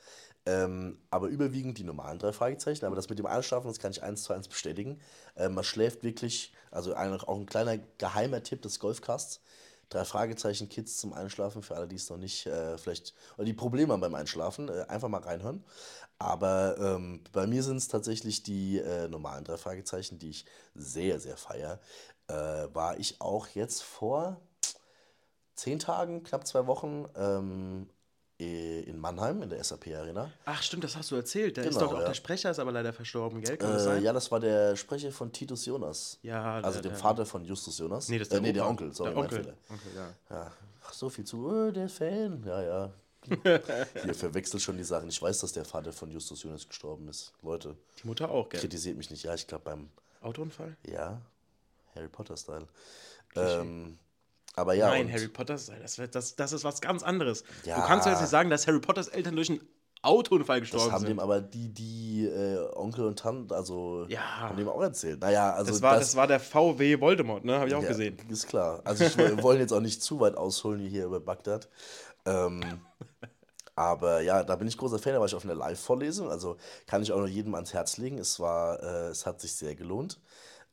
ähm, 0.45 0.99
aber 1.09 1.27
überwiegend 1.27 1.77
die 1.77 1.83
normalen 1.83 2.19
drei 2.19 2.31
Fragezeichen, 2.31 2.85
aber 2.85 2.95
das 2.95 3.09
mit 3.09 3.19
dem 3.19 3.25
Einschlafen, 3.25 3.67
das 3.67 3.79
kann 3.79 3.91
ich 3.91 4.01
eins 4.03 4.23
zu 4.23 4.31
eins 4.33 4.47
bestätigen. 4.47 5.01
Ähm, 5.35 5.53
man 5.55 5.63
schläft 5.65 6.03
wirklich, 6.03 6.53
also 6.71 6.93
ein, 6.93 7.11
auch 7.13 7.37
ein 7.37 7.45
kleiner 7.45 7.77
geheimer 7.97 8.41
Tipp 8.43 8.61
des 8.61 8.79
Golfcasts, 8.79 9.41
drei 9.89 10.05
Fragezeichen 10.05 10.69
Kids 10.69 10.97
zum 10.97 11.13
Einschlafen, 11.13 11.61
für 11.63 11.75
alle, 11.75 11.87
die 11.87 11.95
es 11.95 12.09
noch 12.09 12.17
nicht, 12.17 12.45
äh, 12.45 12.77
vielleicht, 12.77 13.13
oder 13.37 13.45
die 13.45 13.53
Probleme 13.53 13.93
haben 13.93 14.01
beim 14.01 14.15
Einschlafen, 14.15 14.69
äh, 14.69 14.85
einfach 14.87 15.09
mal 15.09 15.21
reinhören. 15.21 15.63
Aber 16.19 16.77
ähm, 16.79 17.23
bei 17.31 17.47
mir 17.47 17.63
sind 17.63 17.77
es 17.77 17.87
tatsächlich 17.87 18.43
die 18.43 18.79
äh, 18.79 19.07
normalen 19.07 19.43
drei 19.43 19.57
Fragezeichen, 19.57 20.19
die 20.19 20.29
ich 20.29 20.45
sehr, 20.73 21.19
sehr 21.19 21.37
feier. 21.37 21.79
Äh, 22.27 22.33
war 22.73 22.99
ich 22.99 23.21
auch 23.21 23.47
jetzt 23.47 23.83
vor 23.83 24.41
zehn 25.55 25.79
Tagen, 25.79 26.23
knapp 26.23 26.47
zwei 26.47 26.67
Wochen, 26.67 27.07
ähm, 27.15 27.89
in 28.39 28.99
Mannheim 28.99 29.41
in 29.41 29.49
der 29.49 29.63
SAP 29.63 29.87
Arena. 29.95 30.29
Ach, 30.45 30.61
stimmt, 30.61 30.83
das 30.83 30.95
hast 30.95 31.09
du 31.09 31.15
erzählt. 31.15 31.57
Der 31.57 31.63
ist 31.65 31.73
Genau, 31.75 31.87
doch 31.87 31.95
auch 31.97 32.01
ja. 32.01 32.07
der 32.07 32.13
Sprecher, 32.13 32.51
ist 32.51 32.59
aber 32.59 32.71
leider 32.71 32.93
verstorben, 32.93 33.41
gell? 33.41 33.57
Kann 33.57 33.71
das 33.71 33.81
Äh, 33.81 33.85
sein? 33.85 34.03
ja, 34.03 34.13
das 34.13 34.31
war 34.31 34.39
der 34.39 34.75
Sprecher 34.75 35.11
von 35.11 35.31
Titus 35.31 35.65
Jonas. 35.65 36.19
Ja, 36.21 36.59
Also 36.61 36.79
der- 36.81 36.91
dem 36.91 36.95
Vater 36.97 37.25
von 37.25 37.43
Justus 37.43 37.79
Jonas. 37.79 38.09
Nee, 38.09 38.19
das 38.19 38.27
ist 38.27 38.33
äh, 38.33 38.35
der, 38.35 38.41
nee, 38.43 38.53
der. 38.53 38.67
Onkel, 38.67 38.93
sorry, 38.93 39.09
der 39.09 39.15
mein 39.15 39.23
Onkel. 39.25 39.43
Fehler. 39.43 39.57
Onkel 39.69 39.91
ja. 39.95 40.13
Ja, 40.29 40.51
ach, 40.85 40.93
so 40.93 41.09
viel 41.09 41.25
zu, 41.25 41.49
äh, 41.51 41.71
der 41.71 41.85
ist 41.85 41.97
Fan. 41.97 42.43
Ja, 42.45 42.61
ja. 42.61 42.93
Ihr 44.05 44.13
verwechselt 44.13 44.61
schon 44.61 44.77
die 44.77 44.83
Sachen. 44.83 45.09
Ich 45.09 45.21
weiß, 45.21 45.39
dass 45.39 45.51
der 45.51 45.65
Vater 45.65 45.91
von 45.91 46.11
Justus 46.11 46.43
Jonas 46.43 46.67
gestorben 46.67 47.07
ist. 47.09 47.33
Leute, 47.41 47.75
Die 48.01 48.07
Mutter 48.07 48.29
auch, 48.29 48.47
gell? 48.49 48.61
kritisiert 48.61 48.95
mich 48.97 49.09
nicht. 49.09 49.23
Ja, 49.23 49.33
ich 49.33 49.47
glaube 49.47 49.63
beim 49.65 49.89
Autounfall? 50.21 50.77
Ja, 50.87 51.19
Harry 51.95 52.07
Potter-Style. 52.07 52.67
Klischee. 53.29 53.59
Ähm, 53.59 53.97
Aber 54.57 54.73
ja, 54.73 54.87
Nein, 54.87 55.11
Harry 55.11 55.27
Potter, 55.27 55.53
das, 55.53 56.01
das, 56.11 56.35
das 56.35 56.51
ist 56.51 56.63
was 56.63 56.81
ganz 56.81 57.03
anderes. 57.03 57.43
Ja. 57.63 57.79
Du 57.79 57.85
kannst 57.85 58.07
doch 58.07 58.11
jetzt 58.11 58.21
nicht 58.21 58.31
sagen, 58.31 58.49
dass 58.49 58.65
Harry 58.65 58.79
Potters 58.79 59.07
Eltern 59.07 59.35
durch 59.35 59.51
einen 59.51 59.61
Autounfall 60.01 60.61
Das 60.61 60.71
gestorben 60.71 60.91
haben 60.93 61.03
dem 61.03 61.07
sind. 61.09 61.19
aber 61.19 61.41
die, 61.41 61.69
die 61.69 62.25
äh, 62.25 62.67
Onkel 62.75 63.05
und 63.05 63.19
Tante, 63.19 63.55
also 63.55 64.05
Ja. 64.09 64.19
haben 64.39 64.57
dem 64.57 64.67
auch 64.67 64.81
erzählt. 64.81 65.21
Naja, 65.21 65.53
also 65.53 65.71
Das 65.71 65.81
war, 65.83 65.99
das, 65.99 66.15
war 66.15 66.25
der 66.25 66.39
VW 66.39 66.99
Voldemort, 66.99 67.45
ne? 67.45 67.59
Habe 67.59 67.67
ich 67.67 67.75
auch 67.75 67.83
ja, 67.83 67.89
gesehen. 67.89 68.17
Ist 68.29 68.47
klar. 68.47 68.81
Also 68.83 69.05
ich, 69.05 69.15
wir 69.17 69.43
wollen 69.43 69.59
jetzt 69.59 69.73
auch 69.73 69.79
nicht 69.79 70.01
zu 70.01 70.19
weit 70.19 70.35
ausholen 70.35 70.79
hier 70.79 71.05
über 71.05 71.19
Bagdad. 71.19 71.69
Ähm, 72.25 72.61
aber 73.75 74.21
ja, 74.21 74.43
da 74.43 74.55
bin 74.55 74.67
ich 74.67 74.75
großer 74.75 74.97
Fan, 74.97 75.13
da 75.13 75.19
war 75.19 75.27
ich 75.27 75.35
auf 75.35 75.45
einer 75.45 75.53
Live-Vorlesung, 75.53 76.31
also 76.31 76.57
kann 76.87 77.03
ich 77.03 77.11
auch 77.11 77.19
nur 77.19 77.27
jedem 77.27 77.53
ans 77.53 77.73
Herz 77.75 77.97
legen. 77.97 78.17
Es 78.17 78.39
war, 78.39 78.81
äh, 78.81 79.09
es 79.09 79.27
hat 79.27 79.39
sich 79.39 79.53
sehr 79.53 79.75
gelohnt. 79.75 80.19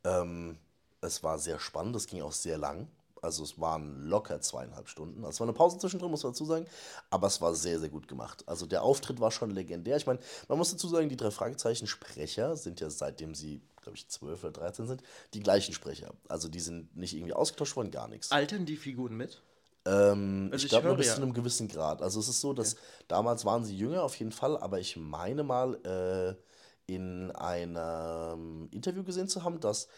Ähm, 0.04 0.56
es 1.02 1.22
war 1.22 1.38
sehr 1.38 1.58
spannend, 1.60 1.96
es 1.96 2.06
ging 2.06 2.22
auch 2.22 2.32
sehr 2.32 2.56
lang. 2.56 2.88
Also 3.24 3.42
es 3.42 3.58
waren 3.60 4.04
locker 4.06 4.40
zweieinhalb 4.40 4.88
Stunden. 4.88 5.24
Also 5.24 5.30
Es 5.30 5.40
war 5.40 5.46
eine 5.48 5.54
Pause 5.54 5.78
zwischendrin, 5.78 6.10
muss 6.10 6.22
man 6.22 6.32
dazu 6.32 6.44
sagen. 6.44 6.66
Aber 7.10 7.26
es 7.26 7.40
war 7.40 7.54
sehr, 7.54 7.80
sehr 7.80 7.88
gut 7.88 8.06
gemacht. 8.06 8.44
Also 8.46 8.66
der 8.66 8.82
Auftritt 8.82 9.18
war 9.20 9.30
schon 9.30 9.50
legendär. 9.50 9.96
Ich 9.96 10.06
meine, 10.06 10.20
man 10.48 10.58
muss 10.58 10.70
dazu 10.70 10.86
sagen, 10.88 11.08
die 11.08 11.16
drei 11.16 11.30
Fragezeichen-Sprecher 11.30 12.56
sind 12.56 12.80
ja 12.80 12.90
seitdem 12.90 13.34
sie, 13.34 13.60
glaube 13.82 13.96
ich, 13.96 14.08
12 14.08 14.44
oder 14.44 14.52
13 14.52 14.86
sind, 14.86 15.02
die 15.34 15.40
gleichen 15.40 15.74
Sprecher. 15.74 16.12
Also 16.28 16.48
die 16.48 16.60
sind 16.60 16.96
nicht 16.96 17.14
irgendwie 17.14 17.32
ausgetauscht 17.32 17.74
worden, 17.76 17.90
gar 17.90 18.08
nichts. 18.08 18.30
Altern 18.30 18.66
die 18.66 18.76
Figuren 18.76 19.16
mit? 19.16 19.42
Ähm, 19.86 20.48
Also 20.52 20.56
ich 20.56 20.64
ich 20.64 20.68
glaube 20.70 20.86
nur 20.88 20.96
bis 20.96 21.08
ja- 21.08 21.14
zu 21.16 21.22
einem 21.22 21.34
gewissen 21.34 21.68
Grad. 21.68 22.00
Also 22.02 22.20
es 22.20 22.28
ist 22.28 22.40
so, 22.40 22.52
dass 22.52 22.76
damals 23.08 23.44
waren 23.44 23.64
sie 23.64 23.76
jünger 23.76 24.02
auf 24.02 24.14
jeden 24.16 24.32
Fall, 24.32 24.56
aber 24.56 24.80
ich 24.80 24.96
meine 24.96 25.42
mal 25.42 25.74
äh, 25.84 26.92
in 26.92 27.30
einem 27.32 28.68
Interview 28.70 29.02
gesehen 29.04 29.28
zu 29.28 29.42
haben, 29.44 29.60
dass 29.60 29.88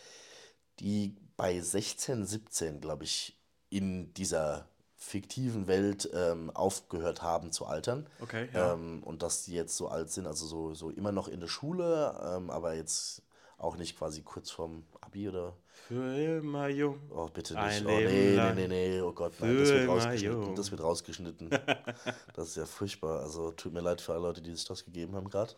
die 0.80 1.16
bei 1.36 1.60
16, 1.60 2.24
17, 2.26 2.80
glaube 2.80 3.04
ich, 3.04 3.36
in 3.70 4.12
dieser 4.14 4.68
fiktiven 4.96 5.66
Welt 5.66 6.08
ähm, 6.14 6.50
aufgehört 6.50 7.20
haben 7.22 7.52
zu 7.52 7.66
altern. 7.66 8.08
Okay, 8.20 8.48
ja. 8.52 8.72
Ähm, 8.72 9.02
und 9.02 9.22
dass 9.22 9.44
die 9.44 9.52
jetzt 9.52 9.76
so 9.76 9.88
alt 9.88 10.10
sind, 10.10 10.26
also 10.26 10.46
so, 10.46 10.74
so 10.74 10.90
immer 10.90 11.12
noch 11.12 11.28
in 11.28 11.40
der 11.40 11.48
Schule, 11.48 12.18
ähm, 12.36 12.50
aber 12.50 12.74
jetzt 12.74 13.22
auch 13.58 13.76
nicht 13.76 13.96
quasi 13.98 14.22
kurz 14.22 14.50
vorm 14.50 14.84
Abi 15.00 15.28
oder 15.28 15.54
Für 15.88 16.38
immer 16.38 16.68
jung. 16.68 16.98
Oh, 17.10 17.28
bitte 17.32 17.54
nicht. 17.54 17.62
Ein 17.62 17.86
oh, 17.86 17.90
nee, 17.90 18.36
nee, 18.36 18.52
nee, 18.54 18.68
nee. 18.68 19.00
Oh 19.00 19.12
Gott, 19.12 19.32
nein, 19.40 19.56
das 19.58 19.68
wird 19.70 19.88
rausgeschnitten. 19.88 20.42
jung. 20.42 20.54
Das 20.54 20.70
wird 20.70 20.82
rausgeschnitten. 20.82 21.50
Das 22.34 22.48
ist 22.48 22.56
ja 22.56 22.66
furchtbar. 22.66 23.20
Also 23.20 23.50
tut 23.52 23.72
mir 23.72 23.80
leid 23.80 24.00
für 24.02 24.12
alle 24.12 24.22
Leute, 24.22 24.42
die 24.42 24.54
sich 24.54 24.66
das 24.66 24.84
gegeben 24.84 25.14
haben 25.16 25.30
gerade. 25.30 25.54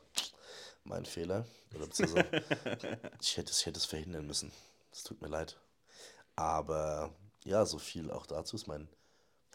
Mein 0.85 1.05
Fehler. 1.05 1.45
Oder 1.75 1.87
beziehungsweise, 1.87 2.29
ich, 3.21 3.37
hätte, 3.37 3.51
es- 3.51 3.59
ich 3.61 3.67
hätte 3.67 3.79
es 3.79 3.85
verhindern 3.85 4.27
müssen. 4.29 4.53
Es 4.93 5.03
tut 5.03 5.21
mir 5.21 5.29
leid. 5.29 5.57
Aber 6.39 7.13
ja, 7.45 7.67
so 7.67 7.79
viel 7.79 8.11
auch 8.13 8.25
dazu 8.27 8.55
ist 8.55 8.69
mein, 8.69 8.89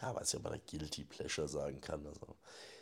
ja, 0.01 0.13
weiß 0.13 0.33
ja, 0.33 0.39
ob 0.39 0.43
man 0.43 0.59
Guilty 0.69 1.05
Pleasure 1.05 1.47
sagen 1.47 1.79
kann. 1.79 2.05
Also, 2.05 2.35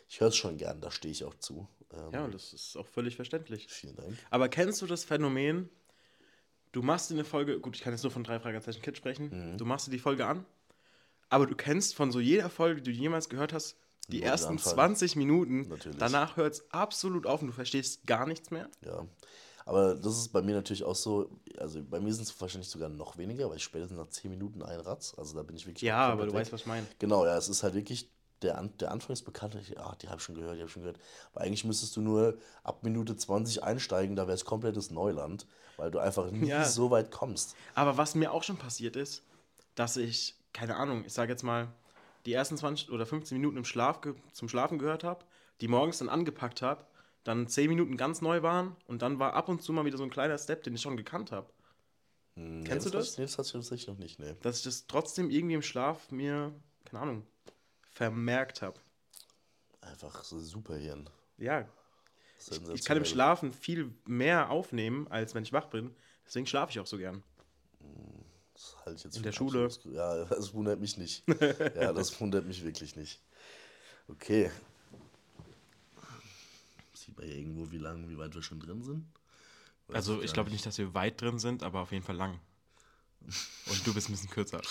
ich 0.08 0.20
höre 0.20 0.28
es 0.28 0.36
schon 0.36 0.56
gern, 0.56 0.80
da 0.80 0.90
stehe 0.90 1.12
ich 1.12 1.24
auch 1.24 1.34
zu. 1.36 1.68
Ähm, 1.92 2.10
Ja, 2.12 2.24
und 2.24 2.34
das 2.34 2.52
ist 2.52 2.76
auch 2.76 2.86
völlig 2.86 3.14
verständlich. 3.14 3.68
Vielen 3.70 3.94
Dank. 3.94 4.18
Aber 4.30 4.48
kennst 4.48 4.82
du 4.82 4.86
das 4.86 5.04
Phänomen, 5.04 5.70
du 6.72 6.82
machst 6.82 7.10
dir 7.10 7.14
eine 7.14 7.24
Folge, 7.24 7.60
gut, 7.60 7.76
ich 7.76 7.82
kann 7.82 7.92
jetzt 7.92 8.02
nur 8.02 8.10
von 8.10 8.24
drei 8.24 8.40
Fragezeichen 8.40 8.82
Kids 8.82 8.98
sprechen, 8.98 9.52
Mhm. 9.52 9.58
du 9.58 9.64
machst 9.64 9.86
dir 9.86 9.92
die 9.92 10.00
Folge 10.00 10.26
an, 10.26 10.44
aber 11.28 11.46
du 11.46 11.54
kennst 11.54 11.94
von 11.94 12.10
so 12.10 12.18
jeder 12.18 12.50
Folge, 12.50 12.82
die 12.82 12.92
du 12.92 12.98
jemals 12.98 13.28
gehört 13.28 13.52
hast, 13.52 13.76
die 14.08 14.18
Nur 14.18 14.26
ersten 14.26 14.52
Anfang. 14.54 14.74
20 14.74 15.14
Minuten, 15.14 15.68
Natürlich. 15.68 15.98
danach 15.98 16.36
hört 16.36 16.54
es 16.54 16.70
absolut 16.72 17.24
auf 17.24 17.40
und 17.40 17.46
du 17.48 17.52
verstehst 17.54 18.04
gar 18.04 18.26
nichts 18.26 18.50
mehr. 18.50 18.68
Ja, 18.84 19.06
aber 19.64 19.94
das 19.94 20.16
ist 20.18 20.28
bei 20.28 20.42
mir 20.42 20.54
natürlich 20.54 20.84
auch 20.84 20.94
so, 20.94 21.30
also 21.58 21.82
bei 21.82 22.00
mir 22.00 22.12
sind 22.12 22.24
es 22.28 22.40
wahrscheinlich 22.40 22.68
sogar 22.68 22.88
noch 22.88 23.16
weniger, 23.18 23.48
weil 23.48 23.56
ich 23.56 23.64
spätestens 23.64 23.98
nach 23.98 24.08
10 24.08 24.30
Minuten 24.30 24.62
ein 24.62 24.80
Ratz, 24.80 25.14
also 25.16 25.34
da 25.36 25.42
bin 25.42 25.56
ich 25.56 25.66
wirklich 25.66 25.82
Ja, 25.82 26.08
aber 26.08 26.26
du 26.26 26.32
weg. 26.32 26.40
weißt, 26.40 26.52
was 26.52 26.60
ich 26.62 26.66
meine. 26.66 26.86
Genau, 26.98 27.24
ja, 27.26 27.36
es 27.36 27.48
ist 27.48 27.62
halt 27.62 27.74
wirklich 27.74 28.10
der, 28.42 28.58
An 28.58 28.76
der 28.78 28.90
Anfangsbekannte, 28.90 29.58
ich- 29.60 29.78
ah, 29.78 29.94
die 30.02 30.08
habe 30.08 30.18
ich 30.18 30.24
schon 30.24 30.34
gehört, 30.34 30.54
die 30.56 30.58
habe 30.60 30.66
ich 30.66 30.72
schon 30.72 30.82
gehört. 30.82 30.98
Aber 31.32 31.42
eigentlich 31.44 31.64
müsstest 31.64 31.94
du 31.96 32.00
nur 32.00 32.38
ab 32.64 32.82
Minute 32.82 33.16
20 33.16 33.62
einsteigen, 33.62 34.16
da 34.16 34.26
wäre 34.26 34.34
es 34.34 34.44
komplettes 34.44 34.90
Neuland, 34.90 35.46
weil 35.76 35.90
du 35.92 36.00
einfach 36.00 36.28
nie 36.30 36.48
Ja. 36.48 36.64
so 36.64 36.90
weit 36.90 37.12
kommst. 37.12 37.54
Aber 37.76 37.96
was 37.96 38.14
mir 38.16 38.32
auch 38.32 38.42
schon 38.42 38.56
passiert 38.56 38.96
ist, 38.96 39.22
dass 39.76 39.96
ich, 39.96 40.34
keine 40.52 40.74
Ahnung, 40.76 41.04
ich 41.06 41.12
sage 41.12 41.30
jetzt 41.30 41.44
mal, 41.44 41.68
die 42.26 42.32
ersten 42.32 42.56
20 42.56 42.90
oder 42.90 43.06
15 43.06 43.38
Minuten 43.38 43.56
im 43.58 43.64
Schlaf 43.64 44.00
zum 44.32 44.48
Schlafen 44.48 44.78
gehört 44.78 45.04
habe, 45.04 45.24
die 45.60 45.68
morgens 45.68 45.98
dann 45.98 46.08
angepackt 46.08 46.62
habe, 46.62 46.84
dann 47.24 47.46
10 47.46 47.68
Minuten 47.68 47.96
ganz 47.96 48.20
neu 48.20 48.42
waren 48.42 48.76
und 48.86 49.02
dann 49.02 49.18
war 49.18 49.34
ab 49.34 49.48
und 49.48 49.62
zu 49.62 49.72
mal 49.72 49.84
wieder 49.84 49.98
so 49.98 50.04
ein 50.04 50.10
kleiner 50.10 50.38
Step, 50.38 50.62
den 50.64 50.74
ich 50.74 50.82
schon 50.82 50.96
gekannt 50.96 51.32
habe. 51.32 51.48
Hm, 52.36 52.64
Kennst 52.64 52.86
nee, 52.86 52.92
du 52.92 52.98
das? 52.98 53.08
das? 53.08 53.18
Nee, 53.18 53.24
das 53.24 53.38
hatte 53.38 53.46
ich 53.46 53.52
tatsächlich 53.52 53.88
noch 53.88 53.98
nicht, 53.98 54.18
nee. 54.18 54.34
Dass 54.42 54.58
ich 54.58 54.64
das 54.64 54.86
trotzdem 54.86 55.30
irgendwie 55.30 55.54
im 55.54 55.62
Schlaf 55.62 56.10
mir, 56.10 56.52
keine 56.84 57.02
Ahnung, 57.02 57.26
vermerkt 57.90 58.62
habe. 58.62 58.80
Einfach 59.80 60.24
so 60.24 60.38
Superhirn. 60.38 61.08
Ja, 61.38 61.68
ich, 62.50 62.60
ich 62.74 62.84
kann 62.84 62.96
im 62.96 63.04
Schlafen 63.04 63.52
viel 63.52 63.94
mehr 64.06 64.50
aufnehmen, 64.50 65.06
als 65.08 65.34
wenn 65.34 65.42
ich 65.42 65.52
wach 65.52 65.66
bin. 65.66 65.94
Deswegen 66.26 66.46
schlafe 66.46 66.70
ich 66.70 66.80
auch 66.80 66.86
so 66.86 66.98
gern. 66.98 67.22
Das 68.54 68.76
halte 68.84 68.98
ich 68.98 69.04
jetzt 69.04 69.16
In 69.16 69.22
der 69.22 69.32
Schule. 69.32 69.68
Ja, 69.92 70.24
das 70.30 70.54
wundert 70.54 70.80
mich 70.80 70.96
nicht. 70.96 71.24
ja, 71.76 71.92
das 71.92 72.20
wundert 72.20 72.46
mich 72.46 72.64
wirklich 72.64 72.96
nicht. 72.96 73.22
Okay. 74.08 74.50
Sieht 77.04 77.16
man 77.16 77.26
hier 77.26 77.36
irgendwo, 77.36 77.70
wie 77.72 77.78
lang, 77.78 78.08
wie 78.08 78.16
weit 78.16 78.34
wir 78.34 78.42
schon 78.42 78.60
drin 78.60 78.82
sind? 78.82 79.04
Weiß 79.88 79.96
Also 79.96 80.16
gar 80.16 80.24
ich 80.24 80.32
glaube 80.32 80.50
nicht, 80.50 80.64
dass 80.64 80.78
wir 80.78 80.94
weit 80.94 81.20
drin 81.20 81.40
sind, 81.40 81.64
aber 81.64 81.80
auf 81.80 81.90
jeden 81.90 82.04
Fall 82.04 82.16
lang. 82.16 82.38
Und 83.66 83.86
du 83.86 83.92
bist 83.92 84.08
ein 84.08 84.12
bisschen 84.12 84.30
kürzer. 84.30 84.62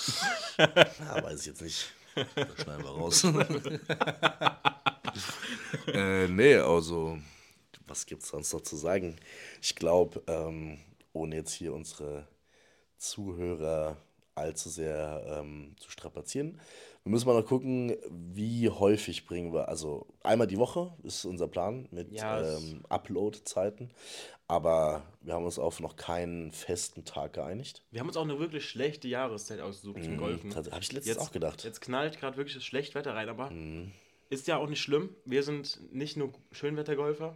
Ja, 0.58 1.24
weiß 1.24 1.42
ich 1.42 1.48
jetzt 1.48 1.62
nicht. 1.62 1.94
Das 2.16 2.62
schneiden 2.62 2.84
wir 2.84 2.90
raus. 2.90 3.24
äh, 5.88 6.28
nee, 6.28 6.56
also, 6.56 7.18
was 7.88 8.06
gibt's 8.06 8.30
sonst 8.30 8.54
noch 8.54 8.62
zu 8.62 8.76
sagen? 8.76 9.16
Ich 9.62 9.76
glaube, 9.76 10.22
ähm, 10.28 10.80
ohne 11.14 11.38
jetzt 11.38 11.54
hier 11.54 11.74
unsere 11.74 12.28
Zuhörer 12.98 13.98
allzu 14.36 14.70
sehr 14.70 15.24
ähm, 15.28 15.76
zu 15.80 15.90
strapazieren, 15.90 16.60
wir 17.04 17.10
müssen 17.10 17.28
mal 17.28 17.40
noch 17.40 17.48
gucken, 17.48 17.96
wie 18.10 18.70
häufig 18.70 19.26
bringen 19.26 19.54
wir, 19.54 19.68
also 19.68 20.06
einmal 20.24 20.48
die 20.48 20.58
Woche 20.58 20.94
ist 21.04 21.26
unser 21.26 21.48
Plan 21.48 21.88
mit 21.92 22.12
Ja, 22.12 22.42
ähm, 22.42 22.84
Upload-Zeiten, 22.90 23.92
aber 24.48 25.04
wir 25.22 25.34
haben 25.34 25.46
uns 25.46 25.58
auf 25.58 25.80
noch 25.80 25.96
keinen 25.96 26.52
festen 26.52 27.04
Tag 27.04 27.34
geeinigt. 27.34 27.84
Wir 27.90 28.02
haben 28.02 28.08
uns 28.08 28.18
auch 28.18 28.24
eine 28.24 28.38
wirklich 28.38 28.68
schlechte 28.70 29.08
Jahreszeit 29.08 29.62
ausgesucht 29.62 30.04
zum 30.04 30.18
Golfen. 30.18 30.54
Habe 30.56 30.70
ich 30.80 30.92
letztens 30.92 31.18
auch 31.18 31.32
gedacht. 31.32 31.64
Mhm. 31.64 31.68
Jetzt 31.68 31.82
knallt 31.82 32.20
gerade 32.20 32.38
wirklich 32.38 32.56
das 32.56 32.66
Schlechtwetter 32.66 33.16
rein, 33.16 33.30
aber 33.30 33.52
ist 34.30 34.48
ja 34.48 34.58
auch 34.58 34.68
nicht 34.68 34.82
schlimm. 34.82 35.16
Wir 35.26 35.44
sind 35.44 35.80
nicht 35.92 36.18
nur 36.18 36.32
Schönwettergolfer. 36.52 37.36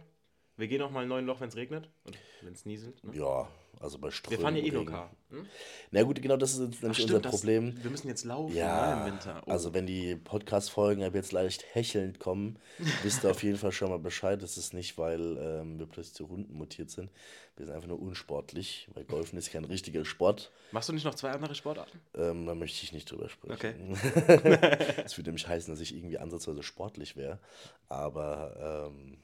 Wir 0.58 0.68
gehen 0.68 0.80
auch 0.82 0.90
mal 0.90 1.02
in 1.02 1.08
neun 1.08 1.26
Loch, 1.26 1.40
wenn 1.40 1.48
es 1.48 1.56
regnet 1.56 1.88
und 2.04 2.16
wenn 2.42 2.54
es 2.54 2.64
nieselt. 2.64 3.02
Ne? 3.04 3.14
Ja, 3.14 3.46
also 3.78 3.98
bei 3.98 4.10
Strömen. 4.10 4.38
Wir 4.38 4.42
fahren 4.42 4.56
ja 4.56 4.62
eh 4.62 4.70
nur. 4.70 4.86
Car. 4.86 5.10
Hm? 5.28 5.44
Na 5.90 6.02
gut, 6.02 6.22
genau 6.22 6.38
das 6.38 6.54
ist 6.54 6.60
jetzt 6.60 6.82
nämlich 6.82 7.02
unser 7.02 7.20
das- 7.20 7.30
Problem. 7.30 7.76
Wir 7.82 7.90
müssen 7.90 8.08
jetzt 8.08 8.24
laufen 8.24 8.56
Ja, 8.56 8.94
ne, 8.96 9.00
im 9.06 9.12
Winter. 9.12 9.42
Oh. 9.46 9.50
also 9.50 9.74
wenn 9.74 9.86
die 9.86 10.16
Podcast-Folgen 10.16 11.02
ab 11.04 11.14
jetzt 11.14 11.32
leicht 11.32 11.62
hechelnd 11.74 12.20
kommen, 12.20 12.58
wisst 13.02 13.22
ihr 13.24 13.30
auf 13.30 13.42
jeden 13.42 13.58
Fall 13.58 13.72
schon 13.72 13.90
mal 13.90 13.98
Bescheid. 13.98 14.42
Das 14.42 14.56
ist 14.56 14.72
nicht, 14.72 14.96
weil 14.96 15.36
ähm, 15.38 15.78
wir 15.78 15.84
plötzlich 15.86 16.14
zu 16.14 16.28
Hunden 16.30 16.54
mutiert 16.54 16.90
sind. 16.90 17.10
Wir 17.56 17.66
sind 17.66 17.74
einfach 17.74 17.88
nur 17.88 18.00
unsportlich, 18.00 18.88
weil 18.94 19.04
Golfen 19.04 19.38
ist 19.38 19.50
kein 19.52 19.64
richtiger 19.66 20.06
Sport. 20.06 20.52
Machst 20.72 20.88
du 20.88 20.94
nicht 20.94 21.04
noch 21.04 21.14
zwei 21.14 21.32
andere 21.32 21.54
Sportarten? 21.54 22.00
Ähm, 22.14 22.46
da 22.46 22.54
möchte 22.54 22.82
ich 22.82 22.92
nicht 22.92 23.10
drüber 23.10 23.28
sprechen. 23.28 23.52
Okay. 23.52 23.74
Das 25.02 25.18
würde 25.18 25.28
nämlich 25.30 25.48
heißen, 25.48 25.72
dass 25.72 25.80
ich 25.82 25.94
irgendwie 25.94 26.18
ansatzweise 26.18 26.62
sportlich 26.62 27.16
wäre. 27.16 27.38
Aber 27.88 28.88
ähm, 28.90 29.18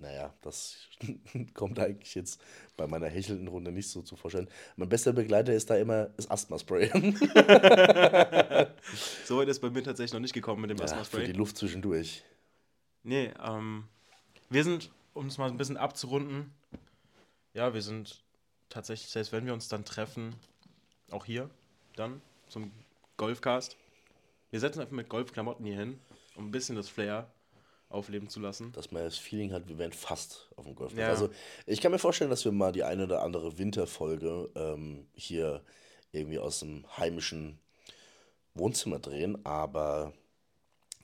naja, 0.00 0.34
das 0.42 0.88
kommt 1.54 1.78
eigentlich 1.78 2.14
jetzt 2.14 2.40
bei 2.76 2.86
meiner 2.86 3.08
hechelnden 3.08 3.48
Runde 3.48 3.72
nicht 3.72 3.90
so 3.90 4.02
zu 4.02 4.16
vorstellen. 4.16 4.48
Mein 4.76 4.88
bester 4.88 5.12
Begleiter 5.12 5.52
ist 5.52 5.70
da 5.70 5.76
immer 5.76 6.06
das 6.16 6.30
Asthma-Spray. 6.30 6.90
So 9.24 9.38
weit 9.38 9.48
ist 9.48 9.60
bei 9.60 9.70
mir 9.70 9.84
tatsächlich 9.84 10.12
noch 10.12 10.20
nicht 10.20 10.34
gekommen 10.34 10.62
mit 10.62 10.70
dem 10.70 10.78
ja, 10.78 10.86
für 10.86 10.92
Asthma-Spray. 10.92 11.26
die 11.26 11.32
Luft 11.32 11.56
zwischendurch. 11.56 12.24
Nee, 13.02 13.32
ähm, 13.42 13.84
wir 14.48 14.64
sind, 14.64 14.90
um 15.14 15.26
es 15.26 15.38
mal 15.38 15.48
ein 15.48 15.56
bisschen 15.56 15.76
abzurunden, 15.76 16.52
ja, 17.54 17.72
wir 17.72 17.82
sind 17.82 18.24
tatsächlich, 18.68 19.10
selbst 19.10 19.32
wenn 19.32 19.46
wir 19.46 19.52
uns 19.52 19.68
dann 19.68 19.84
treffen, 19.84 20.34
auch 21.10 21.24
hier, 21.24 21.48
dann 21.96 22.20
zum 22.48 22.72
Golfcast. 23.16 23.76
Wir 24.50 24.60
setzen 24.60 24.80
einfach 24.80 24.94
mit 24.94 25.08
Golfklamotten 25.08 25.64
hier 25.64 25.76
hin, 25.76 26.00
um 26.34 26.46
ein 26.46 26.50
bisschen 26.50 26.76
das 26.76 26.88
Flair 26.88 27.30
aufleben 27.90 28.28
zu 28.28 28.40
lassen. 28.40 28.72
dass 28.72 28.90
man 28.90 29.02
das 29.02 29.18
Feeling 29.18 29.52
hat, 29.52 29.68
wir 29.68 29.78
wären 29.78 29.92
fast 29.92 30.48
auf 30.56 30.64
dem 30.64 30.74
Golfplatz. 30.74 31.00
Ja. 31.00 31.08
Also 31.08 31.28
ich 31.66 31.80
kann 31.80 31.92
mir 31.92 31.98
vorstellen, 31.98 32.30
dass 32.30 32.44
wir 32.44 32.52
mal 32.52 32.72
die 32.72 32.84
eine 32.84 33.04
oder 33.04 33.22
andere 33.22 33.58
Winterfolge 33.58 34.48
ähm, 34.54 35.06
hier 35.12 35.62
irgendwie 36.12 36.38
aus 36.38 36.60
dem 36.60 36.84
heimischen 36.96 37.58
Wohnzimmer 38.54 38.98
drehen, 38.98 39.44
aber 39.44 40.12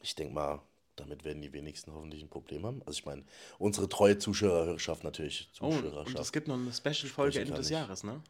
ich 0.01 0.15
denke 0.15 0.35
mal, 0.35 0.63
damit 0.97 1.25
werden 1.25 1.43
die 1.43 1.53
wenigsten 1.53 1.93
hoffentlich 1.93 2.23
ein 2.23 2.31
Problem 2.31 2.65
haben. 2.65 2.81
Also 2.87 2.99
ich 2.99 3.05
meine, 3.05 3.25
unsere 3.59 3.89
treue 3.89 4.19
Zuschauerschaft 4.19 5.05
natürlich. 5.05 5.51
Oh, 5.61 5.67
und 5.67 5.83
Zuschauerschaft. 5.83 6.19
es 6.19 6.33
gibt 6.33 6.49
noch 6.49 6.55
eine 6.55 6.73
Special-Folge 6.73 7.41
Ende 7.41 7.55
des. 7.55 7.69
Jahres, 7.69 8.03
ne? 8.03 8.23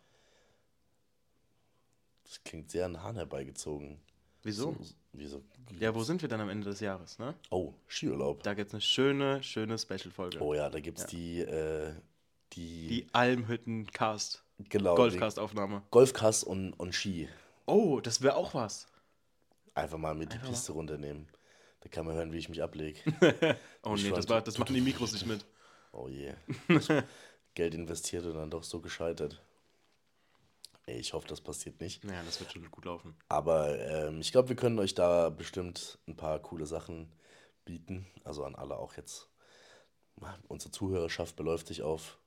das 2.26 2.42
klingt 2.42 2.70
sehr 2.70 2.86
an 2.86 2.94
den 2.94 3.02
Hahn 3.02 3.16
herbeigezogen. 3.16 4.00
Wieso? 4.42 4.76
So, 4.80 4.94
wieso? 5.16 5.42
Ja, 5.79 5.94
wo 5.94 6.02
sind 6.02 6.22
wir 6.22 6.29
dann 6.29 6.40
am 6.40 6.48
Ende 6.48 6.70
des 6.70 6.81
Jahres, 6.81 7.18
ne? 7.18 7.35
Oh, 7.50 7.74
Skiurlaub. 7.88 8.42
Da 8.42 8.55
gibt 8.55 8.68
es 8.68 8.74
eine 8.74 8.81
schöne, 8.81 9.42
schöne 9.42 9.79
Special-Folge. 9.79 10.40
Oh 10.40 10.55
ja, 10.55 10.68
da 10.70 10.81
gibt 10.81 10.98
es 10.98 11.07
die, 11.07 11.40
äh, 11.40 11.92
die, 12.52 12.87
Die 12.88 13.07
Almhütten-Cast. 13.12 14.42
genau, 14.68 14.94
Golfcast-Aufnahme. 14.94 15.83
Golfcast 15.90 16.44
und, 16.44 16.72
und 16.74 16.94
Ski. 16.94 17.29
Oh, 17.66 18.00
das 18.00 18.22
wäre 18.22 18.37
auch 18.37 18.55
was. 18.55 18.87
Einfach 19.74 19.98
mal 19.98 20.14
mit 20.14 20.33
Einfach 20.33 20.46
die 20.46 20.52
Piste 20.52 20.72
runternehmen. 20.72 21.29
Da 21.81 21.88
kann 21.88 22.07
man 22.07 22.14
hören, 22.16 22.33
wie 22.33 22.38
ich 22.38 22.48
mich 22.48 22.62
ablege. 22.62 22.98
Oh 23.83 23.94
Ich 23.94 24.02
nee, 24.05 24.11
das, 24.11 24.29
war, 24.29 24.40
das 24.40 24.59
machen 24.59 24.74
die 24.74 24.81
Mikros 24.81 25.12
nicht 25.12 25.26
mit. 25.26 25.44
Oh 25.92 26.09
je. 26.09 26.35
Geld 27.55 27.72
investiert 27.74 28.26
und 28.26 28.35
dann 28.35 28.50
doch 28.50 28.64
so 28.64 28.81
gescheitert. 28.81 29.42
Ich 30.87 31.12
hoffe, 31.14 31.27
das 31.27 31.40
passiert 31.40 31.81
nicht. 31.81 32.05
Naja, 32.05 32.22
das 32.25 32.38
wird 32.40 32.53
schon 32.53 32.70
gut 32.70 32.85
laufen. 32.85 33.16
Aber 33.29 33.77
ähm, 33.79 34.20
ich 34.20 34.31
glaube, 34.31 34.49
wir 34.51 34.57
können 34.57 34.79
euch 34.79 34.94
da 34.94 35.31
bestimmt 35.31 35.99
ein 36.07 36.16
paar 36.16 36.38
coole 36.38 36.64
Sachen 36.66 37.12
bieten. 37.64 38.07
Also 38.25 38.44
an 38.44 38.55
alle 38.55 38.77
auch 38.77 38.94
jetzt. 38.96 39.29
Unsere 40.49 40.70
Zuhörerschaft 40.70 41.35
beläuft 41.37 41.66
sich 41.66 41.83
auf 41.83 42.18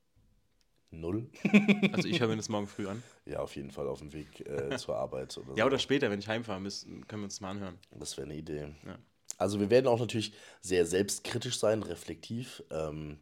null. 0.92 1.30
Also 1.94 2.08
ich 2.08 2.20
höre 2.20 2.28
mir 2.28 2.36
das 2.38 2.50
morgen 2.50 2.68
früh 2.68 2.88
an. 2.88 3.02
Ja, 3.26 3.40
auf 3.40 3.56
jeden 3.56 3.72
Fall 3.72 3.88
auf 3.88 4.00
dem 4.00 4.12
Weg 4.14 4.42
äh, 4.48 4.76
zur 4.78 4.96
Arbeit 4.98 5.38
oder 5.38 5.56
Ja, 5.56 5.64
so. 5.64 5.68
oder 5.68 5.80
später, 5.80 6.10
wenn 6.12 6.20
ich 6.20 6.28
heimfahre, 6.28 6.60
müssen, 6.60 7.08
können 7.08 7.22
wir 7.22 7.26
uns 7.26 7.36
das 7.36 7.42
mal 7.42 7.52
anhören. 7.52 7.80
Das 7.92 8.18
wäre 8.18 8.26
eine 8.26 8.36
Idee. 8.36 8.76
Ja. 8.86 9.00
Also 9.38 9.60
wir 9.62 9.70
werden 9.70 9.88
auch 9.88 10.00
natürlich 10.00 10.34
sehr 10.62 10.86
selbstkritisch 10.86 11.58
sein, 11.58 11.82
reflektiv. 11.84 12.62
Ähm, 12.72 13.20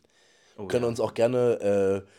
Oh, 0.59 0.65
können 0.65 0.85
ja. 0.85 0.89
uns 0.89 0.99
auch 0.99 1.13
gerne 1.13 2.03
äh, 2.03 2.09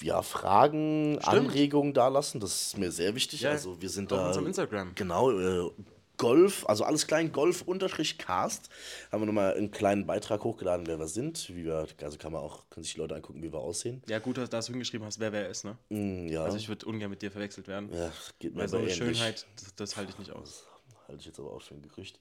ja, 0.00 0.22
Fragen, 0.22 1.18
Stimmt. 1.20 1.28
Anregungen 1.28 1.94
dalassen. 1.94 2.40
Das 2.40 2.62
ist 2.68 2.78
mir 2.78 2.90
sehr 2.92 3.14
wichtig. 3.14 3.40
Ja, 3.42 3.50
also 3.50 3.80
wir 3.80 3.88
sind 3.88 4.10
da. 4.12 4.26
unserem 4.28 4.46
Instagram. 4.46 4.94
Genau, 4.94 5.30
äh, 5.30 5.70
Golf, 6.18 6.64
also 6.68 6.84
alles 6.84 7.06
klein, 7.06 7.32
Golf-Cast. 7.32 8.68
Haben 9.10 9.22
wir 9.22 9.26
nochmal 9.26 9.54
einen 9.54 9.70
kleinen 9.72 10.06
Beitrag 10.06 10.44
hochgeladen, 10.44 10.86
wer 10.86 10.98
wir 10.98 11.08
sind. 11.08 11.48
Wie 11.48 11.64
wir, 11.64 11.86
also 12.00 12.16
kann 12.18 12.32
man 12.32 12.42
auch, 12.42 12.68
können 12.70 12.84
sich 12.84 12.94
die 12.94 13.00
Leute 13.00 13.16
angucken, 13.16 13.42
wie 13.42 13.52
wir 13.52 13.58
aussehen. 13.58 14.02
Ja, 14.06 14.18
gut, 14.20 14.38
dass 14.38 14.66
du 14.66 14.72
hingeschrieben 14.72 15.04
hast, 15.06 15.18
wer 15.18 15.32
wer 15.32 15.48
ist, 15.48 15.64
ne? 15.64 15.76
Mm, 15.88 16.28
ja, 16.28 16.44
Also 16.44 16.58
ich 16.58 16.68
würde 16.68 16.86
ungern 16.86 17.10
mit 17.10 17.22
dir 17.22 17.30
verwechselt 17.32 17.66
werden. 17.66 17.90
ja, 17.92 18.12
geht 18.38 18.54
mir 18.54 18.60
Weil 18.60 18.68
so 18.68 18.76
eine 18.76 18.90
ähnlich. 18.90 19.18
Schönheit, 19.18 19.46
das, 19.56 19.74
das 19.74 19.96
halte 19.96 20.12
ich 20.12 20.18
nicht 20.18 20.30
aus. 20.30 20.66
Das 20.90 21.08
halte 21.08 21.20
ich 21.20 21.26
jetzt 21.26 21.40
aber 21.40 21.50
auch 21.50 21.62
für 21.62 21.74
ein 21.74 21.82
Gerücht. 21.82 22.20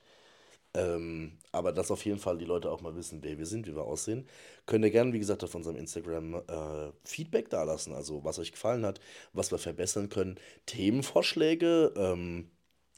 Ähm, 0.73 1.37
aber 1.51 1.73
dass 1.73 1.91
auf 1.91 2.05
jeden 2.05 2.19
Fall 2.19 2.37
die 2.37 2.45
Leute 2.45 2.71
auch 2.71 2.81
mal 2.81 2.95
wissen, 2.95 3.19
wer 3.23 3.37
wir 3.37 3.45
sind, 3.45 3.67
wie 3.67 3.75
wir 3.75 3.83
aussehen. 3.83 4.27
Könnt 4.65 4.85
ihr 4.85 4.91
gerne, 4.91 5.11
wie 5.11 5.19
gesagt, 5.19 5.43
auf 5.43 5.53
unserem 5.53 5.75
Instagram 5.75 6.35
äh, 6.35 6.91
Feedback 7.03 7.49
dalassen. 7.49 7.93
Also, 7.93 8.23
was 8.23 8.39
euch 8.39 8.53
gefallen 8.53 8.85
hat, 8.85 9.01
was 9.33 9.51
wir 9.51 9.57
verbessern 9.57 10.09
können. 10.09 10.39
Themenvorschläge. 10.65 11.93
Ähm, 11.97 12.51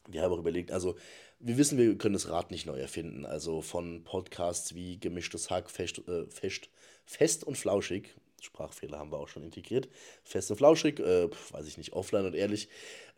wir 0.08 0.22
haben 0.22 0.32
auch 0.32 0.38
überlegt, 0.38 0.70
also, 0.70 0.96
wir 1.40 1.58
wissen, 1.58 1.76
wir 1.78 1.98
können 1.98 2.14
das 2.14 2.28
Rad 2.28 2.50
nicht 2.50 2.66
neu 2.66 2.78
erfinden. 2.78 3.26
Also, 3.26 3.60
von 3.60 4.04
Podcasts 4.04 4.74
wie 4.74 5.00
Gemischtes 5.00 5.50
Hack, 5.50 5.68
Fest, 5.68 6.06
äh, 6.06 6.26
Fest, 6.28 6.68
Fest 7.04 7.42
und 7.44 7.58
Flauschig. 7.58 8.14
Sprachfehler 8.40 8.98
haben 8.98 9.10
wir 9.10 9.18
auch 9.18 9.28
schon 9.28 9.42
integriert. 9.42 9.88
Fest 10.22 10.50
und 10.50 10.58
Flauschig, 10.58 11.00
äh, 11.00 11.28
weiß 11.50 11.66
ich 11.66 11.78
nicht, 11.78 11.92
offline 11.92 12.26
und 12.26 12.34
ehrlich. 12.34 12.68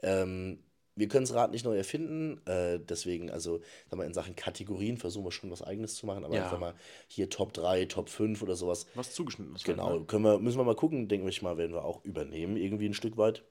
Ähm, 0.03 0.61
wir 0.96 1.09
können 1.09 1.26
das 1.26 1.35
Rad 1.35 1.50
nicht 1.52 1.64
neu 1.64 1.76
erfinden, 1.76 2.40
äh, 2.46 2.80
deswegen, 2.80 3.30
also, 3.30 3.61
sag 3.88 3.98
mal, 3.98 4.04
in 4.04 4.14
Sachen 4.14 4.35
Kategorien 4.35 4.96
versuchen 4.96 5.24
wir 5.26 5.30
schon 5.32 5.50
was 5.50 5.62
Eigenes 5.62 5.94
zu 5.94 6.06
machen, 6.06 6.24
aber 6.24 6.35
Ja. 6.35 6.48
sag 6.50 6.59
mal, 6.59 6.74
hier 7.06 7.28
Top 7.30 7.52
3, 7.52 7.85
Top 7.85 8.09
5 8.09 8.42
oder 8.42 8.56
sowas, 8.56 8.87
Was 8.94 9.12
zugeschnitten 9.12 9.54
ist. 9.54 9.64
genau, 9.64 9.88
halt, 9.90 10.00
ne? 10.00 10.06
können 10.06 10.24
wir, 10.24 10.38
müssen 10.38 10.59
wir 10.59 10.64
mal 10.64 10.74
gucken, 10.74 11.06
denke 11.09 11.28
ich 11.28 11.42
mal, 11.42 11.59
werden 11.59 11.72
wir 11.74 11.85
auch 11.85 12.02
übernehmen, 12.04 12.56
irgendwie 12.56 12.88
ein 12.88 12.94
Stück 12.94 13.16
weit. 13.16 13.44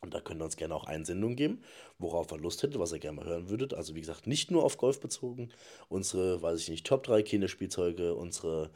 Und 0.00 0.12
da 0.14 0.20
könnt 0.20 0.40
ihr 0.42 0.44
uns 0.44 0.56
gerne 0.56 0.74
auch 0.74 0.84
Einsendungen 0.86 1.36
geben, 1.36 1.62
worauf 1.98 2.32
ihr 2.32 2.38
Lust 2.38 2.60
hättet, 2.64 2.80
was 2.80 2.90
ihr 2.92 2.98
gerne 2.98 3.18
mal 3.18 3.26
hören 3.26 3.48
würdet. 3.48 3.72
Also 3.72 3.94
wie 3.94 4.00
gesagt, 4.00 4.26
nicht 4.26 4.50
nur 4.50 4.64
auf 4.64 4.76
Golf 4.76 4.98
bezogen. 4.98 5.50
Unsere, 5.88 6.42
weiß 6.42 6.58
ich 6.58 6.68
nicht, 6.68 6.84
Top 6.84 7.04
3 7.04 7.22
Kinderspielzeuge, 7.22 8.16
unsere 8.16 8.70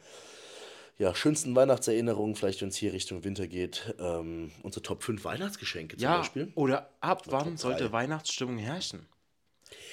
ja, 0.99 1.13
schönsten 1.13 1.55
Weihnachtserinnerungen, 1.55 2.35
vielleicht 2.35 2.61
wenn 2.61 2.69
es 2.69 2.75
hier 2.75 2.91
Richtung 2.93 3.23
Winter 3.23 3.47
geht, 3.47 3.93
ähm, 3.99 4.51
unsere 4.63 4.81
Top 4.83 5.03
5 5.03 5.23
Weihnachtsgeschenke 5.23 5.97
zum 5.97 6.03
Ja, 6.03 6.17
Beispiel. 6.17 6.51
oder 6.55 6.89
ab 7.01 7.23
Top 7.23 7.33
wann 7.33 7.57
sollte 7.57 7.91
Weihnachtsstimmung 7.91 8.57
herrschen? 8.57 9.05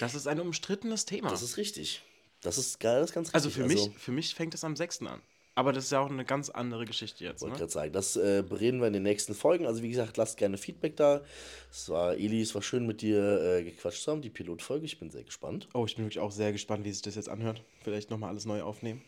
Das 0.01 0.15
ist 0.15 0.27
ein 0.27 0.41
umstrittenes 0.41 1.05
Thema. 1.05 1.29
Das 1.29 1.43
ist 1.43 1.57
richtig. 1.57 2.03
Das 2.43 2.59
ist 2.59 2.79
geil, 2.81 3.01
das 3.01 3.11
ist 3.11 3.15
ganz 3.15 3.29
richtig. 3.29 3.35
also 3.35 3.51
für 3.51 3.67
mich, 3.67 3.91
für 3.99 4.13
mich 4.13 4.35
fängt 4.35 4.55
es 4.55 4.65
am 4.65 4.77
6. 4.77 5.03
an. 5.03 5.21
Aber 5.57 5.73
das 5.73 5.85
ist 5.85 5.93
ja 5.93 6.01
auch 6.01 6.11
eine 6.11 6.25
ganz 6.25 6.51
andere 6.51 6.85
Geschichte 6.85 7.23
jetzt. 7.23 7.41
wollte 7.43 7.53
Ne? 7.55 7.59
gerade 7.61 7.73
sagen, 7.73 7.93
das 7.93 8.17
äh, 8.17 8.43
bereden 8.47 8.81
wir 8.81 8.89
in 8.89 8.93
den 8.93 9.05
nächsten 9.05 9.35
Folgen. 9.35 9.67
Also 9.67 9.83
wie 9.85 9.89
gesagt, 9.89 10.17
lasst 10.17 10.37
gerne 10.37 10.59
Feedback 10.59 10.97
da. 10.97 11.23
Es 11.71 11.89
war, 11.89 12.15
Eli, 12.15 12.41
es 12.43 12.55
war 12.57 12.63
schön 12.63 12.87
mit 12.87 13.03
dir 13.03 13.41
äh, 13.41 13.63
gequatscht 13.63 14.03
zu 14.03 14.11
haben, 14.11 14.21
die 14.21 14.31
Pilotfolge. 14.31 14.85
Ich 14.85 14.99
bin 14.99 15.11
sehr 15.11 15.23
gespannt. 15.23 15.69
Oh, 15.73 15.85
ich 15.87 15.95
bin 15.95 16.07
wirklich 16.07 16.19
auch 16.19 16.33
sehr 16.33 16.51
gespannt, 16.51 16.85
wie 16.85 16.91
sich 16.93 17.03
das 17.03 17.15
jetzt 17.15 17.29
anhört. 17.29 17.63
Vielleicht 17.83 18.11
nochmal 18.11 18.31
alles 18.31 18.47
neu 18.47 18.63
aufnehmen. 18.63 19.03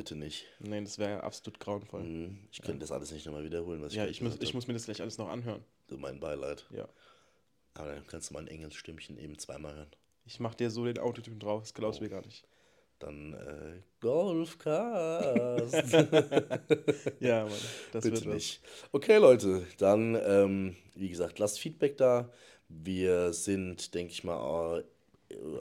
Bitte 0.00 0.16
nicht. 0.16 0.46
Nein, 0.60 0.84
das 0.84 0.98
wäre 0.98 1.22
absolut 1.24 1.60
grauenvoll. 1.60 2.00
Hm, 2.00 2.38
Ich 2.50 2.62
könnte 2.62 2.78
das 2.78 2.90
alles 2.90 3.12
nicht 3.12 3.26
nochmal 3.26 3.44
wiederholen, 3.44 3.82
was 3.82 3.94
Ja, 3.94 4.04
ich, 4.06 4.12
ich 4.12 4.22
muss, 4.22 4.38
ich 4.40 4.54
muss 4.54 4.66
mir 4.66 4.72
das 4.72 4.84
gleich 4.86 5.02
alles 5.02 5.18
noch 5.18 5.28
anhören. 5.28 5.62
So 5.90 5.98
mein 5.98 6.18
Beileid. 6.20 6.64
Ja. 6.74 6.88
Aber 7.74 7.92
dann 7.92 8.06
kannst 8.06 8.30
du 8.30 8.34
mein 8.34 8.46
Engelsstimmchen 8.46 9.18
eben 9.18 9.38
zweimal 9.38 9.74
hören. 9.74 9.90
Ich 10.24 10.40
mach 10.40 10.54
dir 10.54 10.70
so 10.70 10.86
den 10.86 10.98
Autotune 10.98 11.36
drauf, 11.36 11.60
das 11.64 11.74
glaubst 11.74 12.00
du 12.00 12.04
mir 12.04 12.08
gar 12.08 12.24
nicht. 12.24 12.46
Dann 12.98 13.34
äh, 13.34 13.82
Golfcast. 14.00 15.74
Ja, 17.20 17.44
Mann, 17.44 17.52
das 17.92 18.04
Bitte 18.04 18.16
wird 18.16 18.26
was. 18.26 18.34
nicht. 18.34 18.62
Okay, 18.92 19.18
Leute, 19.18 19.66
dann, 19.76 20.14
ähm, 20.24 20.76
wie 20.94 21.10
gesagt, 21.10 21.38
lasst 21.38 21.60
Feedback 21.60 21.98
da. 21.98 22.32
Wir 22.68 23.34
sind, 23.34 23.94
denke 23.94 24.12
ich 24.14 24.24
mal, 24.24 24.82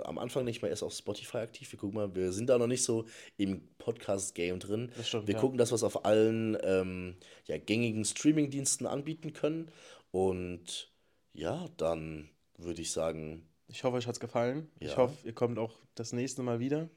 am 0.04 0.18
Anfang 0.18 0.46
nicht 0.46 0.62
mal 0.62 0.68
erst 0.70 0.84
auf 0.84 0.94
Spotify 0.94 1.38
aktiv. 1.38 1.72
Wir 1.72 1.80
gucken 1.80 1.96
mal, 1.96 2.16
wir 2.16 2.32
sind 2.32 2.48
da 2.50 2.58
noch 2.58 2.68
nicht 2.68 2.84
so 2.84 3.06
im 3.38 3.62
Podcast-Game 3.78 4.60
drin. 4.60 4.92
Das 4.98 5.08
stimmt, 5.08 5.28
wir 5.28 5.36
ja. 5.36 5.40
gucken, 5.40 5.58
dass 5.58 5.72
wir 5.72 5.76
es 5.76 5.84
auf 5.84 6.06
allen 6.06 6.58
ähm, 6.64 7.16
ja, 7.46 7.58
gängigen 7.58 8.06
Streaming-Diensten 8.06 8.86
anbieten 8.86 9.34
können. 9.34 9.72
Und 10.12 10.92
ja, 11.34 11.68
dann 11.78 12.30
würde 12.58 12.82
ich 12.82 12.92
sagen, 12.92 13.46
Ich 13.68 13.84
hoffe, 13.84 13.98
euch 13.98 14.08
hat's 14.08 14.20
gefallen. 14.20 14.70
Ich 14.80 14.92
Ja. 14.92 14.98
hoffe, 14.98 15.16
ihr 15.28 15.34
kommt 15.34 15.60
auch 15.60 15.78
das 15.96 16.12
nächste 16.14 16.42
Mal 16.42 16.60
wieder. 16.60 16.90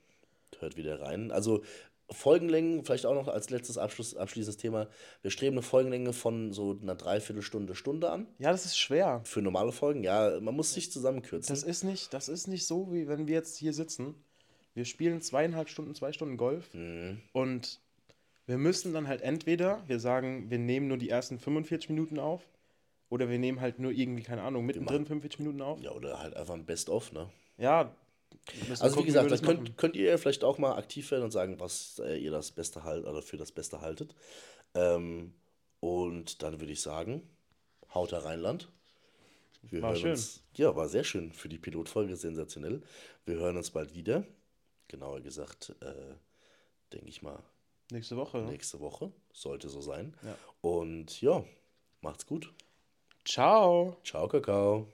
hört 0.58 0.76
wieder 0.76 1.00
rein. 1.00 1.30
Also 1.30 1.62
Folgenlängen, 2.12 2.85
vielleicht 2.85 3.07
auch 3.07 3.14
noch 3.14 3.29
als 3.29 3.51
letztes 3.51 3.79
Abschluss, 3.79 4.14
abschließendes 4.16 4.57
Thema. 4.61 4.88
Wir 5.22 5.31
streben 5.31 5.55
eine 5.57 5.62
Folgenlänge 5.62 6.12
von 6.12 6.53
so 6.53 6.79
einer 6.81 6.94
Dreiviertelstunde, 6.94 7.75
Stunde 7.75 8.11
an. 8.11 8.27
Ja, 8.38 8.53
das 8.53 8.64
ist 8.64 8.79
schwer. 8.79 9.20
Für 9.25 9.42
normale 9.42 9.72
Folgen, 9.72 10.03
ja, 10.05 10.38
man 10.40 10.55
muss 10.55 10.75
sich 10.75 10.90
zusammenkürzen. 10.92 11.53
Das 11.55 11.62
ist 11.62 11.85
nicht, 11.85 12.12
das 12.14 12.29
ist 12.29 12.46
nicht 12.46 12.66
so, 12.66 12.92
wie 12.92 13.09
wenn 13.09 13.27
wir 13.27 13.35
jetzt 13.35 13.57
hier 13.57 13.72
sitzen. 13.72 14.14
Wir 14.75 14.85
spielen 14.85 15.20
zweieinhalb 15.20 15.68
Stunden, 15.68 15.94
zwei 15.94 16.12
Stunden 16.12 16.37
Golf 16.37 16.72
Mhm. 16.72 17.20
und 17.33 17.81
wir 18.46 18.59
müssen 18.59 18.92
dann 18.92 19.07
halt 19.07 19.22
entweder, 19.22 19.83
wir 19.87 20.01
sagen, 20.01 20.51
wir 20.51 20.59
nehmen 20.59 20.88
nur 20.88 20.96
die 20.98 21.09
ersten 21.11 21.38
45 21.38 21.90
Minuten 21.90 22.18
auf 22.18 22.42
oder 23.09 23.29
wir 23.29 23.38
nehmen 23.38 23.61
halt 23.61 23.79
nur 23.79 23.92
irgendwie, 23.92 24.22
keine 24.22 24.42
Ahnung, 24.42 24.64
mittendrin 24.66 25.07
45 25.07 25.40
Minuten 25.40 25.62
auf. 25.62 25.81
Ja, 25.81 25.92
oder 25.92 26.18
halt 26.18 26.35
einfach 26.35 26.55
ein 26.55 26.64
Best-of, 26.64 27.12
ne? 27.12 27.29
Ja. 27.59 27.94
Also 28.70 28.84
wie 28.84 28.88
gucken, 28.90 29.06
gesagt, 29.06 29.26
wir 29.26 29.30
da 29.30 29.36
das 29.36 29.42
machen. 29.42 29.56
könnt, 29.64 29.76
könnt 29.78 29.96
ihr 29.96 30.18
vielleicht 30.18 30.44
auch 30.44 30.58
mal 30.58 30.76
aktiv 30.76 31.10
werden 31.10 31.24
und 31.24 31.30
sagen, 31.30 31.60
was 31.60 32.00
äh, 32.04 32.16
ihr 32.16 32.30
das 32.30 32.52
Beste 32.52 32.84
halt 32.84 33.04
oder 33.06 33.22
für 33.22 33.36
das 33.36 33.52
Beste 33.52 33.80
haltet. 33.80 34.14
Ähm, 34.74 35.34
und 35.80 36.42
dann 36.42 36.60
würde 36.60 36.72
ich 36.72 36.80
sagen, 36.80 37.28
haut 37.94 38.12
da 38.12 38.18
Rheinland. 38.20 38.68
Wir 39.62 39.80
War 39.82 39.90
hören 39.90 40.00
schön. 40.00 40.10
Uns, 40.12 40.42
ja, 40.56 40.74
war 40.74 40.88
sehr 40.88 41.04
schön 41.04 41.32
für 41.32 41.48
die 41.48 41.58
Pilotfolge, 41.58 42.16
sensationell. 42.16 42.82
Wir 43.24 43.36
hören 43.36 43.56
uns 43.56 43.70
bald 43.70 43.94
wieder. 43.94 44.24
Genauer 44.88 45.20
gesagt, 45.20 45.74
äh, 45.80 46.14
denke 46.92 47.08
ich 47.08 47.22
mal, 47.22 47.42
Nächste 47.90 48.16
Woche. 48.16 48.38
ne? 48.38 48.50
nächste 48.50 48.80
Woche. 48.80 49.12
Sollte 49.32 49.68
so 49.68 49.80
sein. 49.80 50.16
Ja. 50.22 50.36
Und 50.60 51.20
ja, 51.20 51.44
macht's 52.00 52.26
gut. 52.26 52.52
Ciao. 53.24 53.96
Ciao, 54.04 54.26
Kakao. 54.28 54.88